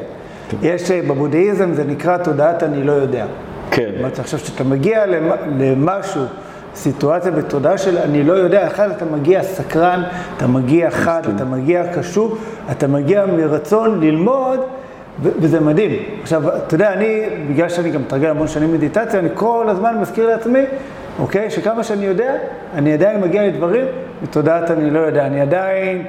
[0.61, 3.25] יש, אה, בבודהיזם זה נקרא תודעת אני לא יודע.
[3.71, 3.89] כן.
[3.91, 6.21] זאת אומרת, עכשיו כשאתה מגיע למ- למשהו,
[6.75, 10.03] סיטואציה בתודעה של אני לא יודע, אחד אתה מגיע סקרן,
[10.37, 12.37] אתה מגיע חד, אתה מגיע קשור,
[12.71, 14.59] אתה מגיע מרצון ללמוד,
[15.23, 15.91] ו- וזה מדהים.
[16.21, 17.19] עכשיו, אתה יודע, אני,
[17.49, 20.63] בגלל שאני גם מתרגל המון שנים מדיטציה, אני כל הזמן מזכיר לעצמי,
[21.19, 22.35] אוקיי, שכמה שאני יודע,
[22.75, 23.85] אני עדיין מגיע לדברים
[24.21, 26.03] מתודעת אני לא יודע, אני עדיין...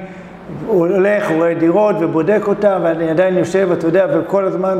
[0.67, 4.79] הולך, רואה דירות ובודק אותן, ואני עדיין יושב, אתה יודע, וכל הזמן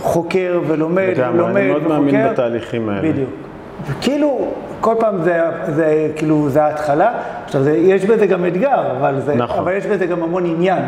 [0.00, 2.00] חוקר ולומד ולומד אני מאוד וחוקר.
[2.00, 3.12] מאמין בתהליכים האלה.
[3.12, 3.30] בדיוק.
[3.86, 7.12] וכאילו, כל פעם זה, זה כאילו, זה ההתחלה.
[7.44, 9.58] עכשיו, זה, יש בזה גם אתגר, אבל, זה, נכון.
[9.58, 10.82] אבל יש בזה גם המון עניין.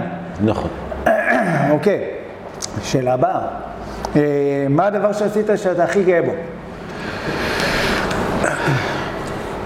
[0.44, 0.70] נכון.
[1.70, 2.00] אוקיי,
[2.82, 3.40] שאלה הבאה.
[4.16, 6.32] אה, מה הדבר שעשית שאתה הכי גאה בו?
[8.44, 9.65] אה,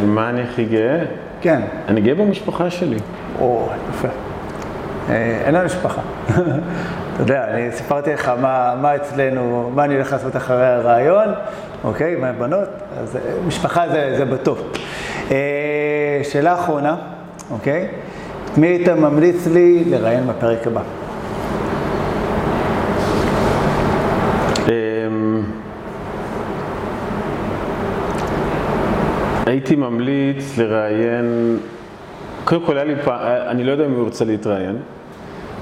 [0.00, 0.98] ומה אני הכי גאה?
[1.40, 1.60] כן.
[1.88, 2.96] אני גאה במשפחה שלי.
[3.40, 4.08] או, יפה.
[5.10, 6.00] אה, אין לנו משפחה.
[7.14, 11.28] אתה יודע, אני סיפרתי לך מה, מה אצלנו, מה אני הולך לעשות אחרי הרעיון,
[11.84, 12.68] אוקיי, מהבנות,
[13.00, 14.72] אז אה, משפחה זה, זה בטוב.
[15.30, 16.96] אה, שאלה אחרונה,
[17.50, 17.88] אוקיי?
[18.56, 20.80] מי היית ממליץ לי לראיין בפרק הבא?
[24.68, 24.93] אמ,
[29.54, 31.58] הייתי ממליץ לראיין,
[32.44, 34.76] קודם כל היה לי פעם, אני לא יודע אם הוא ירצה להתראיין.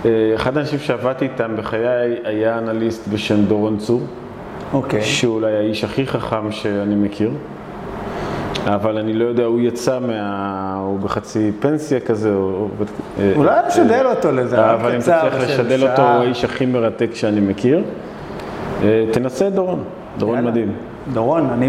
[0.04, 4.00] אה, אחד האנשים שעבדתי איתם בחיי היה אנליסט בשם דורון צור,
[4.72, 5.02] אוקיי.
[5.02, 7.30] שהוא אולי האיש הכי חכם שאני מכיר.
[8.66, 10.76] אבל אני לא יודע, הוא יצא מה...
[10.86, 12.68] הוא בחצי פנסיה כזה, או...
[13.18, 16.02] אה, אולי אה, נשדל אותו לזה, אבל אם של לשדל אותו.
[16.02, 17.82] הוא האיש הכי מרתק שאני מכיר.
[19.10, 19.84] תנסה את דורון,
[20.18, 20.44] דורון.
[20.44, 20.72] מדהים.
[21.12, 21.68] דורון, אני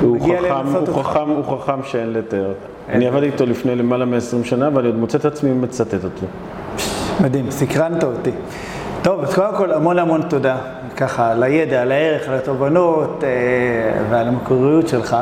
[0.00, 1.02] הוא חכם, הוא.
[1.02, 2.52] חכם, הוא חכם שאין לתאר.
[2.88, 6.26] אני עבדתי איתו לפני למעלה מ-20 שנה, ואני עוד מוצא את עצמי מצטט אותו.
[7.20, 8.30] מדהים, סקרנת אותי.
[9.02, 10.56] טוב, אז קודם כל המון המון תודה,
[10.96, 15.16] ככה, על הידע, על הערך, על התובנות אה, ועל המקוריות שלך.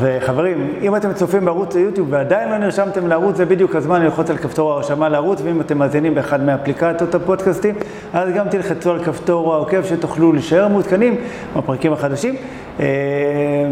[0.00, 4.36] וחברים, אם אתם צופים בערוץ היוטיוב ועדיין לא נרשמתם לערוץ, זה בדיוק הזמן ללחוץ על
[4.36, 7.74] כפתור ההרשמה לערוץ, ואם אתם מאזינים באחד מאפליקציות הפודקאסטים,
[8.12, 11.16] אז גם תלחצו על כפתור העוקב שתוכלו להישאר מעודכנים
[11.56, 12.34] בפרקים החדשים.
[12.80, 12.86] אה,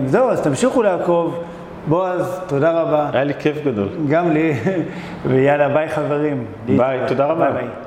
[0.07, 1.45] זהו, אז תמשיכו לעקוב.
[1.89, 3.11] בועז, תודה רבה.
[3.13, 3.89] היה לי כיף גדול.
[4.09, 4.53] גם לי,
[5.29, 6.45] ויאללה, ביי חברים.
[6.67, 7.51] ביי, תודה רבה.
[7.51, 7.84] ביי ביי.